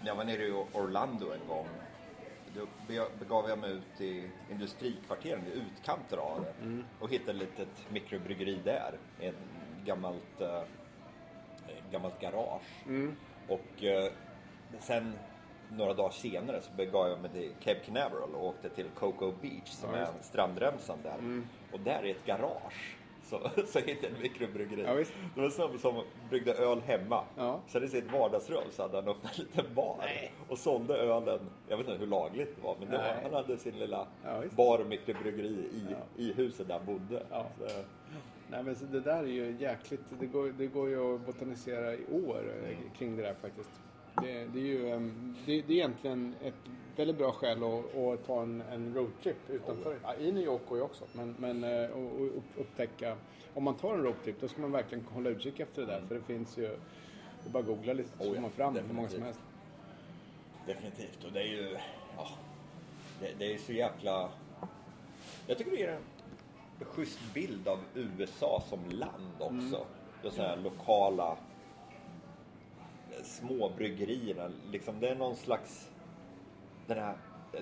när 0.01 0.07
jag 0.09 0.15
var 0.15 0.25
nere 0.25 0.43
i 0.47 0.53
Orlando 0.73 1.27
en 1.33 1.49
gång. 1.49 1.67
Då 2.57 2.67
be- 2.89 3.09
begav 3.19 3.49
jag 3.49 3.59
mig 3.59 3.71
ut 3.73 4.01
i 4.01 4.31
industrikvarteren 4.51 5.47
i 5.47 5.51
utkanter 5.51 6.17
av 6.17 6.41
det. 6.45 6.65
Mm. 6.65 6.85
Och 7.01 7.11
hittade 7.11 7.33
ett 7.33 7.39
litet 7.59 7.91
mikrobryggeri 7.91 8.59
där. 8.65 8.99
Ett 9.21 9.35
gammalt, 9.85 10.41
eh, 10.41 10.61
ett 11.69 11.91
gammalt 11.93 12.21
garage. 12.21 12.85
Mm. 12.87 13.17
Och 13.49 13.85
eh, 13.85 14.13
sen 14.81 15.13
några 15.71 15.95
dagar 15.95 16.11
senare 16.11 16.61
så 16.63 16.71
begav 16.77 17.09
jag 17.09 17.21
mig 17.21 17.31
till 17.31 17.53
Cape 17.61 17.81
Canaveral 17.87 18.35
och 18.35 18.47
åkte 18.47 18.69
till 18.69 18.87
Cocoa 18.95 19.33
Beach 19.43 19.69
som 19.69 19.91
Ja, 19.95 19.97
är 19.99 20.09
strandremsan 20.23 20.99
där. 21.03 21.15
Mm. 21.19 21.47
Och 21.73 21.81
där 21.81 22.05
är 22.05 22.11
ett 22.11 22.27
garage. 22.27 22.97
Så, 23.31 23.51
så 23.67 23.79
hittade 23.79 24.07
jag 24.07 24.17
en 24.17 24.23
mikrobryggeri. 24.23 24.83
Ja, 24.83 24.95
visst. 24.95 25.13
det 25.35 25.41
var 25.41 25.47
en 25.47 25.53
snubbe 25.53 25.79
som 25.79 26.03
bryggde 26.31 26.53
öl 26.55 26.81
hemma. 26.81 27.25
Ja. 27.37 27.61
Sen 27.69 27.85
i 27.85 27.89
sitt 27.89 28.13
vardagsrum 28.13 28.63
så 28.71 28.83
hade 28.83 28.97
han 28.97 29.09
öppnat 29.09 29.33
en 29.39 29.45
liten 29.45 29.75
bar 29.75 29.97
Nej. 29.99 30.33
och 30.49 30.59
sålde 30.59 30.95
ölen. 30.97 31.41
Jag 31.69 31.77
vet 31.77 31.89
inte 31.89 31.99
hur 32.01 32.07
lagligt 32.07 32.57
det 32.57 32.63
var 32.63 32.77
men 32.81 32.91
det 32.91 32.97
var, 32.99 33.05
han 33.23 33.33
hade 33.35 33.59
sin 33.59 33.79
lilla 33.79 34.07
Ja, 34.25 34.39
visst. 34.41 34.57
bar 34.57 34.85
mikrobryggeri 34.85 35.49
i, 35.49 35.83
Ja. 35.91 35.97
i 36.23 36.33
huset 36.33 36.69
där 36.69 36.75
han 36.75 36.87
bodde. 36.87 37.23
Ja. 37.31 37.47
Så, 37.59 37.65
Nej 38.51 38.63
men 38.63 38.77
så 38.77 38.85
det 38.85 39.01
där 39.01 39.23
är 39.23 39.27
ju 39.27 39.57
jäkligt, 39.61 40.01
det 40.21 40.27
går, 40.27 40.53
det 40.59 40.67
går 40.67 40.89
ju 40.89 41.15
att 41.15 41.27
botanisera 41.27 41.95
i 41.95 42.05
år 42.13 42.41
eh, 42.63 42.69
Mm. 42.71 42.91
kring 42.99 43.17
det 43.17 43.23
där 43.23 43.35
faktiskt. 43.35 43.71
Det, 44.23 44.45
det 44.45 44.59
är 44.61 44.65
ju 44.65 44.91
ehm, 44.91 45.37
det, 45.47 45.63
det 45.63 45.73
är 45.73 45.77
egentligen 45.77 46.35
ett 46.43 46.55
väldigt 46.97 47.19
bra 47.19 47.33
skäl 47.33 47.63
att, 47.65 47.97
att 47.97 48.27
ta 48.27 48.43
en, 48.43 48.61
en 48.73 48.95
roadtrip 48.95 49.51
utanför. 49.51 49.99
Ja, 50.03 50.15
I 50.15 50.33
New 50.33 50.43
York 50.45 50.61
går 50.69 50.79
ju 50.79 50.85
också, 50.85 51.05
men, 51.13 51.35
men 51.39 51.65
eh, 51.65 51.91
och, 51.91 52.13
och 52.21 52.27
upp- 52.27 52.57
upptäcka, 52.57 53.17
om 53.55 53.65
man 53.65 53.75
tar 53.77 53.95
en 53.95 54.03
roadtrip 54.03 54.41
då 54.41 54.49
ska 54.49 54.61
man 54.61 54.73
verkligen 54.73 55.05
hålla 55.05 55.31
utkik 55.31 55.61
efter 55.61 55.83
det 55.83 55.89
där 55.93 56.01
för 56.09 56.15
det 56.15 56.21
finns 56.23 56.59
ju, 56.59 56.63
det 56.63 57.49
är 57.49 57.51
bara 57.51 57.59
att 57.59 57.67
googla 57.67 57.93
lite 57.93 58.09
så 58.19 58.25
Oh, 58.29 58.35
får 58.35 58.41
man 58.41 58.51
fram 58.51 58.75
hur 58.77 58.95
många 58.95 59.09
som 59.09 59.21
definitivt. 59.21 59.25
helst. 59.25 59.41
Definitivt. 60.67 61.25
Och 61.25 61.33
det 61.33 61.41
är 61.41 61.47
ju... 61.47 61.77
Ja, 62.17 62.29
det, 63.21 63.29
det 63.39 63.55
är 63.55 63.59
så 63.59 63.73
jäkla... 63.73 64.29
Jag 65.47 65.59
tycker 65.59 65.71
det 65.71 65.77
ger 65.77 65.89
en 66.81 66.85
schysst 66.87 67.19
bild 67.35 67.69
av 67.69 67.79
USA 67.95 68.63
som 68.69 68.81
land 68.91 69.35
också. 69.39 69.87
De 70.23 70.31
sådana 70.31 70.49
här 70.51 70.57
lokala 70.57 71.37
eh, 73.17 73.23
små 73.23 73.69
bryggerierna. 73.77 74.51
Liksom, 74.73 75.01
det 75.01 75.09
är 75.09 75.15
någon 75.15 75.37
slags... 75.37 75.91
Den 76.87 76.99
här 76.99 77.15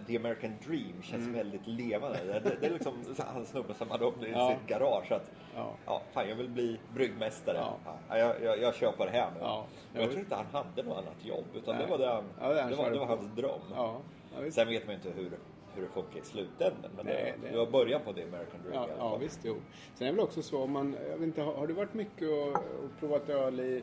The 0.06 0.16
American 0.16 0.52
Dream 0.66 1.02
känns 1.02 1.28
väldigt 1.36 1.66
levande. 1.66 2.18
Det, 2.24 2.40
det, 2.40 2.56
det 2.60 2.66
är 2.66 2.70
liksom 2.70 2.94
han 3.18 3.46
snubben 3.46 3.74
som 3.74 3.90
hade 3.90 4.04
öppnat 4.04 4.28
Ja. 4.32 4.50
sitt 4.58 4.68
garage. 4.68 5.12
Att, 5.12 5.30
Ja. 5.56 5.74
ja, 5.86 6.02
fan, 6.12 6.28
jag 6.28 6.36
vill 6.36 6.48
bli 6.48 6.78
bryggmästare. 6.94 7.56
Ja. 7.56 7.76
Ja, 8.08 8.18
jag, 8.18 8.42
jag, 8.42 8.58
jag 8.58 8.74
köper 8.74 9.04
det 9.06 9.10
här 9.12 9.30
nu. 9.30 9.38
Ja. 9.40 9.64
Men 9.92 10.02
jag 10.02 10.10
tror 10.10 10.20
inte 10.22 10.34
han 10.34 10.46
hade 10.52 10.82
något 10.82 10.98
annat 10.98 11.24
jobb. 11.24 11.44
Utan 11.54 11.74
Nej. 11.76 11.84
det 11.84 11.90
var, 11.90 11.98
det 11.98 12.06
han, 12.08 12.24
det 12.54 12.60
han 12.60 12.70
det 12.70 12.76
var, 12.76 12.90
var 12.90 12.98
på. 12.98 13.04
hans 13.06 13.26
dröm. 13.36 14.52
Sen 14.52 14.68
vet 14.68 14.86
man 14.86 14.94
inte 14.94 15.10
hur, 15.10 15.30
hur 15.74 15.82
det 15.82 15.88
funkar 15.88 16.18
i 16.18 16.22
slutändan. 16.22 16.90
Men 16.96 17.06
Nej, 17.06 17.34
det, 17.42 17.48
det- 17.50 17.56
var 17.56 17.66
början 17.66 18.00
på 18.04 18.12
The 18.12 18.22
American 18.22 18.60
Dream 18.62 18.74
Ja, 18.74 18.88
i 18.88 18.90
alla 18.92 18.98
ja 19.10 19.16
visst, 19.16 19.40
jo. 19.42 19.54
Sen 19.94 20.06
är 20.06 20.10
det 20.10 20.16
väl 20.16 20.24
också 20.24 20.42
så, 20.42 20.66
man, 20.66 20.96
jag 21.10 21.16
vet 21.18 21.22
inte, 21.22 21.42
har, 21.42 21.54
har 21.54 21.66
du 21.66 21.74
varit 21.74 21.94
mycket 21.94 22.28
och, 22.28 22.48
och 22.52 22.90
provat 23.00 23.28
öl 23.28 23.60
i 23.60 23.82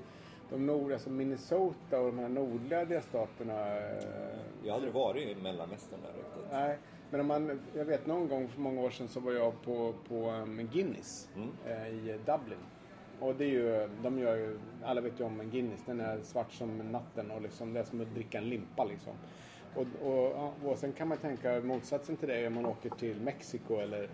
de 0.52 0.66
nord, 0.66 0.92
alltså 0.92 1.10
Minnesota 1.10 2.00
och 2.00 2.06
de 2.06 2.20
här 2.20 2.30
nordliga 2.30 2.86
delstaterna? 2.86 3.78
eh, 3.78 4.04
Jag 4.64 4.72
har 4.72 4.76
aldrig 4.76 4.94
varit 4.94 5.28
i 5.28 5.36
Mellanvästern 5.42 6.00
där 6.02 6.14
riktigt. 6.14 6.52
Nej, 6.52 6.78
men 7.12 7.20
om 7.22 7.28
man, 7.28 7.62
jag 7.76 7.86
vet 7.86 8.08
någon 8.08 8.28
gång 8.28 8.48
för 8.48 8.62
många 8.62 8.82
år 8.82 8.90
sedan 8.90 9.08
så 9.08 9.20
var 9.20 9.32
jag 9.32 9.62
på, 9.62 9.94
på 10.08 10.30
um, 10.32 10.70
Guinness 10.74 11.30
Mm. 11.36 11.50
eh, 11.66 11.88
i 11.88 12.18
Dublin. 12.26 12.60
Och 13.20 13.36
det 13.36 13.44
är 13.46 13.50
ju, 13.50 13.90
de 14.04 14.20
gör 14.20 14.36
ju, 14.36 14.60
alla 14.84 15.02
vet 15.02 15.20
ju 15.20 15.24
om 15.24 15.50
Guinness, 15.52 15.84
den 15.86 16.00
är 16.00 16.20
svart 16.24 16.52
som 16.52 16.78
natten 16.78 17.32
och 17.32 17.42
liksom, 17.42 17.74
det 17.74 17.80
är 17.80 17.84
som 17.84 18.02
att 18.02 18.14
dricka 18.14 18.38
en 18.38 18.50
limpa 18.50 18.84
liksom. 18.86 19.14
Och, 19.76 20.08
och, 20.08 20.52
och 20.72 20.78
sen 20.78 20.92
kan 20.94 21.08
man 21.08 21.18
tänka 21.18 21.60
motsatsen 21.60 22.18
till 22.18 22.28
det 22.30 22.48
om 22.48 22.54
man 22.54 22.66
åker 22.66 22.90
till 22.90 23.22
Mexiko 23.22 23.76
eller 23.76 24.10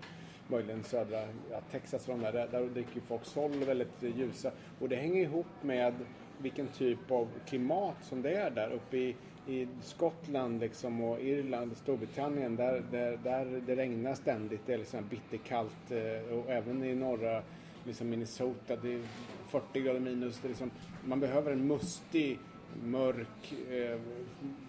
möjligen 0.48 0.84
södra 0.84 1.20
ja, 1.52 1.62
Texas 1.72 2.08
och 2.10 2.14
de 2.18 2.22
där, 2.24 2.32
där, 2.34 2.48
där 2.48 2.66
dricker 2.66 3.02
folk 3.02 3.26
sol 3.26 3.52
väldigt 3.52 4.04
ljusa. 4.04 4.52
Och 4.82 4.90
det 4.90 4.96
hänger 4.96 5.22
ihop 5.22 5.46
med 5.62 5.94
vilken 6.38 6.68
typ 6.68 7.12
av 7.12 7.28
klimat 7.46 7.96
som 8.02 8.22
det 8.22 8.36
är 8.36 8.50
där 8.50 8.70
uppe 8.70 8.98
i, 8.98 9.16
i 9.48 9.68
Skottland 9.82 10.60
liksom 10.60 11.02
och 11.02 11.22
Irland, 11.22 11.78
Storbritannien 11.78 12.56
där, 12.56 12.84
där, 12.92 13.20
där 13.24 13.62
det 13.66 13.76
regnar 13.76 14.16
ständigt. 14.16 14.62
Det 14.66 14.74
är 14.74 14.78
liksom 14.78 15.08
bitterkallt 15.10 15.92
eh, 15.92 16.38
och 16.38 16.50
även 16.50 16.84
i 16.84 16.96
norra 16.96 17.42
liksom 17.84 18.10
Minnesota 18.10 18.76
det 18.76 18.94
är 18.94 19.02
40 19.50 19.82
grader 19.82 20.00
minus. 20.00 20.40
Det 20.42 20.48
är 20.48 20.50
liksom, 20.50 20.72
man 21.06 21.20
behöver 21.20 21.52
en 21.52 21.68
mustig, 21.68 22.40
mörk, 22.84 23.54
eh, 23.72 23.98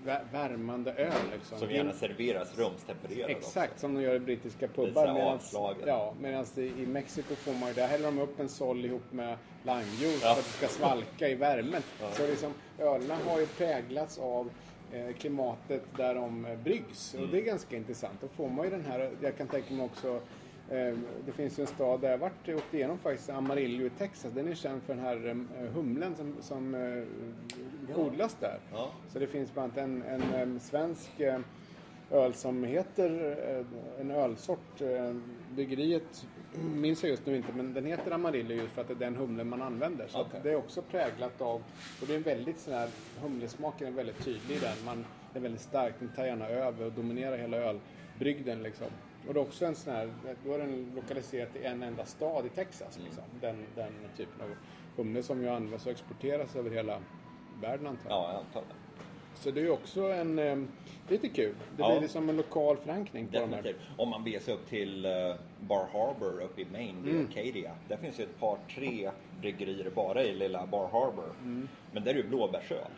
vä- 0.05 0.25
värmande 0.33 0.93
öl 0.93 1.13
liksom. 1.33 1.59
Som 1.59 1.71
gärna 1.71 1.93
serveras 1.93 2.59
rumstempererad 2.59 3.31
Exakt 3.31 3.79
som 3.81 3.95
de 3.95 4.03
gör 4.03 4.15
i 4.15 4.19
brittiska 4.21 4.69
pubbar. 4.69 5.13
Medans, 5.15 5.55
ja, 5.87 6.15
medan 6.21 6.47
i, 6.57 6.61
i 6.83 6.87
Mexiko 6.87 7.35
får 7.35 7.53
man 7.55 7.69
ju, 7.69 7.75
där 7.75 7.87
häller 7.89 8.05
de 8.05 8.19
upp 8.19 8.41
en 8.41 8.49
sol 8.49 8.85
ihop 8.85 9.13
med 9.13 9.37
limejuice 9.63 10.21
Ja. 10.23 10.35
för 10.35 10.41
att 10.41 10.47
det 10.47 10.67
ska 10.67 10.69
svalka 10.69 11.29
i 11.29 11.35
värmen. 11.35 11.83
Så 12.13 12.27
liksom, 12.27 12.53
ölerna 12.79 13.17
har 13.27 13.41
ju 13.41 13.47
präglats 13.47 14.19
av 14.19 14.51
eh, 14.93 15.15
klimatet 15.19 15.83
där 15.97 16.15
de 16.15 16.45
eh, 16.45 16.57
bryggs. 16.59 17.15
Och 17.15 17.29
det 17.29 17.39
är 17.39 17.43
ganska 17.43 17.77
intressant. 17.77 18.21
Då 18.21 18.29
får 18.29 18.49
man 18.49 18.65
ju 18.65 18.71
den 18.71 18.85
här, 18.85 19.11
jag 19.21 19.37
kan 19.37 19.47
tänka 19.49 19.75
mig 19.75 19.85
också 19.85 20.21
det 21.27 21.33
finns 21.33 21.59
ju 21.59 21.61
en 21.61 21.67
stad 21.67 22.01
där 22.01 22.11
jag 22.11 22.19
varit 22.19 22.49
och 22.49 22.55
åkt 22.55 22.75
igenom 22.75 22.99
faktiskt, 22.99 23.31
Amarillo 23.31 23.87
i 23.87 23.91
Texas. 23.91 24.33
Den 24.33 24.49
är 24.49 24.55
känd 24.55 24.83
för 24.83 24.95
den 24.95 25.05
här 25.05 25.27
eh, 25.29 25.71
humlen 25.73 26.17
som, 26.17 26.35
som 26.41 26.75
eh, 26.75 27.99
odlas 27.99 28.37
där. 28.41 28.59
Ja. 28.73 28.91
Så 29.09 29.19
det 29.19 29.27
finns 29.27 29.55
bland 29.55 29.79
annat 29.79 30.05
en, 30.07 30.23
en, 30.35 30.61
svensk 30.61 31.21
eh, 31.21 31.41
öl 32.11 32.35
som 32.35 32.65
heter 32.65 33.37
eh, 33.49 34.01
en 34.01 34.11
ölsort. 34.11 34.81
eh, 34.81 35.15
Bryggeriet 35.55 36.27
minns 36.75 37.03
jag 37.03 37.11
just 37.11 37.27
nu 37.27 37.37
inte 37.37 37.53
men 37.53 37.75
den 37.75 37.87
heter 37.87 38.11
Amarillo 38.11 38.55
just 38.55 38.75
för 38.75 38.83
att 38.83 38.89
det 38.89 38.95
är 38.95 38.99
den 38.99 39.17
humlen 39.17 39.49
man 39.49 39.63
använder. 39.63 40.07
Så 40.09 40.21
att 40.21 40.43
det 40.43 40.51
är 40.51 40.57
också 40.57 40.83
präglat 40.83 41.41
av, 41.41 41.63
och 42.01 42.07
det 42.07 42.13
är 42.13 42.17
en 42.17 42.23
väldigt 42.23 42.59
sån 42.59 42.75
här, 42.75 42.89
humlesmaken 43.23 43.87
är 43.87 43.93
väldigt 43.93 44.25
tydlig 44.25 44.57
i 44.57 44.59
den. 44.59 44.85
Man, 44.85 45.05
det 45.33 45.39
är 45.39 45.43
väldigt 45.43 45.61
stark, 45.61 45.95
den 45.99 46.09
tar 46.09 46.25
gärna 46.25 46.49
över 46.49 46.87
och 46.87 46.93
dominerar 46.93 47.37
hela 47.37 47.57
ölbrygden 47.57 48.63
liksom. 48.63 48.87
Och 49.29 49.35
det 49.35 49.41
är 49.41 49.43
också 49.43 49.65
en 49.67 49.75
sån 49.75 49.93
här, 49.93 50.13
då 50.45 50.53
är 50.55 50.59
den 50.59 50.93
lokaliserad 50.97 51.53
till 51.53 51.65
en 51.65 51.83
enda 51.83 52.05
stad 52.05 52.47
i 52.47 52.49
Texas 52.49 52.99
liksom. 53.05 53.25
Den, 53.41 53.57
den 53.75 53.93
typen 54.17 54.41
av 54.43 54.55
humle 54.97 55.23
som 55.23 55.43
ju 55.43 55.49
används 55.49 55.87
och 55.87 55.93
exporteras 55.93 56.57
över 56.57 56.71
hela 56.71 56.99
världen 57.63 57.87
antar 57.87 58.11
jag. 58.11 58.19
Ja, 58.19 58.29
jag 58.33 58.39
antar 58.41 58.61
det. 58.61 58.75
Så 59.35 59.51
det 59.51 59.61
är 59.61 59.65
ju 59.65 59.71
också 59.71 60.03
en... 60.03 60.39
Eh, 60.39 60.59
lite 61.09 61.29
kul. 61.29 61.55
Det 61.77 61.83
Ja. 61.83 61.91
blir 61.91 62.01
liksom 62.01 62.29
en 62.29 62.37
lokal 62.37 62.77
förankring 62.77 63.27
på 63.27 63.33
de 63.33 63.39
här. 63.39 63.47
Definitivt. 63.47 63.83
Om 63.97 64.09
man 64.09 64.25
beger 64.25 64.41
sig 64.41 64.55
upp 64.55 64.67
till 64.69 65.05
eh, 65.05 65.11
Bar 65.61 65.87
Harbor 65.93 66.41
uppe 66.43 66.61
i 66.63 66.67
Maine, 66.73 67.03
vid 67.03 67.15
Mm. 67.15 67.27
Acadia. 67.31 67.73
Där 67.89 67.97
finns 67.97 68.21
ju 68.21 68.25
ett 68.25 68.41
par, 68.41 68.59
tre 68.75 69.11
bryggerier 69.41 69.91
bara 69.91 70.23
i 70.23 70.35
lilla 70.35 70.67
Bar 70.67 70.89
Harbor. 70.89 71.33
Mm. 71.43 71.69
Men 71.93 72.05
där 72.05 72.11
är 72.11 72.17
ju 72.17 72.29
blåbärsöl. 72.29 72.91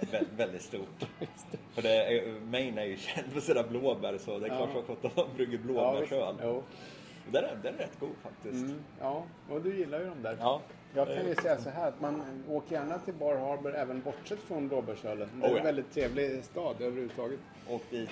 Vä- 0.00 0.24
väldigt 0.36 0.62
stort. 0.62 1.04
För 1.74 1.82
det 1.82 2.04
är, 2.18 2.40
Maine 2.40 2.78
är 2.78 2.84
ju 2.84 2.96
känd 2.96 3.32
för 3.32 3.40
sina 3.40 3.62
blåbär 3.62 4.18
så 4.18 4.38
det 4.38 4.46
är 4.46 4.48
klart 4.48 4.68
Ja. 4.74 4.82
som 5.02 5.10
att 5.10 5.16
de 5.16 5.36
brygger 5.36 5.52
Ja, 5.58 5.58
blåbärsöl. 5.64 6.34
Jo. 6.42 6.62
den, 7.32 7.44
är, 7.44 7.58
den 7.62 7.74
är 7.74 7.78
rätt 7.78 8.00
god 8.00 8.14
faktiskt. 8.22 8.64
Mm, 8.64 8.80
ja, 9.00 9.24
och 9.50 9.60
du 9.62 9.78
gillar 9.78 10.00
ju 10.00 10.06
dem 10.06 10.22
där. 10.22 10.36
Ja. 10.40 10.60
Jag 10.94 11.06
kan 11.06 11.26
ju 11.28 11.34
säga 11.34 11.58
så 11.58 11.70
här 11.70 11.88
att 11.88 12.00
man 12.00 12.44
åker 12.48 12.72
gärna 12.74 12.98
till 12.98 13.14
Bar 13.14 13.36
Harbor 13.36 13.74
även 13.74 14.02
bortsett 14.02 14.38
från 14.38 14.68
blåbärsölen. 14.68 15.28
Det 15.40 15.46
är 15.46 15.50
Oh, 15.50 15.52
ja. 15.52 15.58
en 15.58 15.64
väldigt 15.64 15.92
trevlig 15.94 16.44
stad 16.44 16.76
överhuvudtaget. 16.80 17.40
Åk 17.68 17.82
dit, 17.90 18.10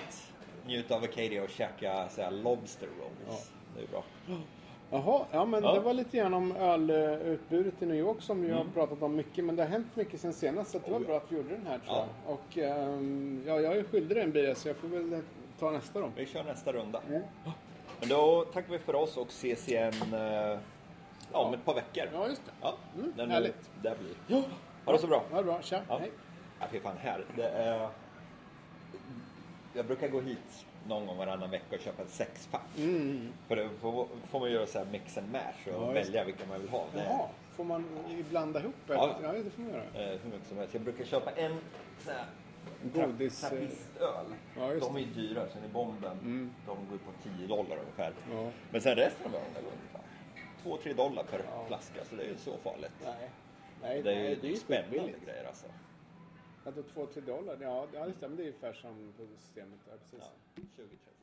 njut 0.65 0.91
av 0.91 1.03
Acadia 1.03 1.43
och 1.43 1.49
käka 1.49 2.09
så 2.09 2.21
här, 2.21 2.31
lobster 2.31 2.87
rolls. 2.99 3.51
Det 3.77 3.83
är 3.83 3.87
bra. 3.87 4.03
Jaha, 4.91 5.25
ja 5.31 5.45
men 5.45 5.63
Ja. 5.63 5.73
det 5.73 5.79
var 5.79 5.93
lite 5.93 6.17
grann 6.17 6.33
om 6.33 6.51
ölutbudet 6.55 7.81
i 7.81 7.85
New 7.85 7.97
York 7.97 8.21
som 8.21 8.41
vi 8.41 8.51
har 8.51 8.61
Mm. 8.61 8.73
pratat 8.73 9.01
om 9.01 9.15
mycket. 9.15 9.45
Men 9.45 9.55
det 9.55 9.63
har 9.63 9.69
hänt 9.69 9.95
mycket 9.95 10.21
sen 10.21 10.33
senast 10.33 10.71
så 10.71 10.79
det 10.79 10.91
var 10.91 10.97
Oh, 10.97 11.01
ja. 11.01 11.07
bra 11.07 11.17
att 11.17 11.31
vi 11.31 11.35
gjorde 11.37 11.49
den 11.49 11.67
här 11.67 11.77
tror 11.79 11.97
Ja. 11.97 12.05
jag. 12.25 12.33
Och 12.33 12.57
ehm, 12.57 13.43
ja, 13.47 13.59
jag 13.59 13.77
är 13.77 13.83
skyldig 13.83 14.17
dig 14.17 14.23
en 14.23 14.31
bira 14.31 14.55
så 14.55 14.67
jag 14.67 14.75
får 14.77 14.87
väl 14.87 15.21
ta 15.59 15.71
nästa 15.71 15.99
då. 15.99 16.09
Vi 16.15 16.25
kör 16.25 16.43
nästa 16.43 16.71
runda. 16.71 17.01
Mm. 17.09 17.21
Men 17.99 18.09
då 18.09 18.45
tackar 18.53 18.71
vi 18.71 18.79
för 18.79 18.95
oss 18.95 19.17
och 19.17 19.27
ses 19.27 19.67
igen 19.69 19.93
eh, 20.13 20.19
ja, 21.31 21.39
om 21.39 21.53
ett 21.53 21.65
par 21.65 21.73
veckor. 21.75 22.03
Ja, 22.13 22.27
just 22.27 22.45
det. 22.45 22.51
Ja, 22.61 22.73
Mm, 22.97 23.13
när 23.17 23.27
härligt. 23.27 23.69
det 23.81 23.95
blir. 23.99 24.37
Ja. 24.37 24.43
Ha 24.85 24.93
det 24.93 24.99
så 24.99 25.07
bra. 25.07 25.23
Ha 25.31 25.37
det 25.37 25.43
bra, 25.43 25.61
tja, 25.61 25.81
Ja. 25.89 25.97
hej. 25.97 26.11
Ja, 26.59 26.65
fy 26.71 26.79
fan 26.79 26.97
här. 26.97 27.25
Det 27.35 27.47
är... 27.49 27.89
Jag 29.73 29.85
brukar 29.85 30.07
gå 30.07 30.21
hit 30.21 30.65
någon 30.89 31.07
gång 31.07 31.17
varannan 31.17 31.49
vecka 31.51 31.75
och 31.75 31.81
köpa 31.81 32.01
en 32.01 32.07
sexpack. 32.07 32.77
Mm. 32.77 33.29
För 33.47 33.55
då 33.55 33.69
får, 33.81 34.07
får 34.29 34.39
man 34.39 34.51
göra 34.51 34.67
så 34.67 34.77
här 34.79 34.85
mix 34.85 35.17
and 35.17 35.31
match 35.31 35.67
och 35.67 35.73
Ja, 35.83 35.91
välja 35.91 36.23
vilka 36.23 36.45
man 36.49 36.59
vill 36.61 36.69
ha. 36.69 36.85
Det 36.93 36.99
är, 36.99 37.05
Jaha, 37.05 37.27
får 37.55 37.63
man 37.63 37.85
blanda 38.29 38.59
ihop? 38.59 38.75
Ja. 38.87 38.93
Ja, 38.93 39.15
ja 39.23 39.43
det 39.43 39.49
får 39.49 39.61
man 39.61 39.71
göra. 39.71 39.83
eh, 40.13 40.19
hur 40.23 40.31
mycket 40.31 40.47
som 40.47 40.57
helst. 40.57 40.73
Jag 40.73 40.83
brukar 40.83 41.05
köpa 41.05 41.31
en 41.31 41.59
så 42.05 42.11
här, 42.11 42.25
Godis, 42.93 43.43
eh, 43.43 43.49
trappistöl. 43.49 44.25
ja, 44.57 44.73
de 44.79 44.95
är 44.95 44.99
ju 44.99 45.05
dyra. 45.05 45.45
Sen 45.53 45.63
i 45.65 45.73
bomben, 45.73 46.17
Mm. 46.21 46.53
de 46.65 46.75
går 46.89 46.97
på 46.97 47.11
10 47.37 47.47
dollar 47.47 47.77
ungefär. 47.77 48.13
Ja. 48.31 48.49
Men 48.71 48.81
sen 48.81 48.95
resten 48.95 49.25
av 49.27 49.35
ölen 49.35 49.71
ungefär 49.71 50.01
2-3 50.63 50.93
dollar 50.93 51.23
per 51.23 51.39
Ja. 51.55 51.65
flaska. 51.67 51.99
Så 52.09 52.15
det 52.15 52.23
är 52.23 52.27
ju 52.27 52.37
så 52.37 52.57
farligt. 52.63 52.91
Nej, 53.05 53.29
nej, 53.81 54.01
Det 54.03 54.11
är 54.11 54.15
nej, 54.15 54.29
ju 54.29 54.35
det 54.35 54.47
är 54.47 54.51
ju 54.51 54.57
spännande 54.57 55.13
grejer 55.25 55.45
alltså. 55.47 55.65
Att 56.69 56.75
då 56.75 56.83
två, 56.83 57.05
tre 57.05 57.21
dollar, 57.21 57.57
ja, 57.61 57.87
det 57.91 58.13
stämmer. 58.13 58.37
Det 58.37 58.43
är 58.43 58.47
ungefär 58.47 58.73
som 58.73 59.13
på 59.17 59.25
systemet. 59.37 59.79
Ja, 59.89 59.93
precis. 60.01 60.29
Ja, 60.55 60.61
20-30. 60.77 61.18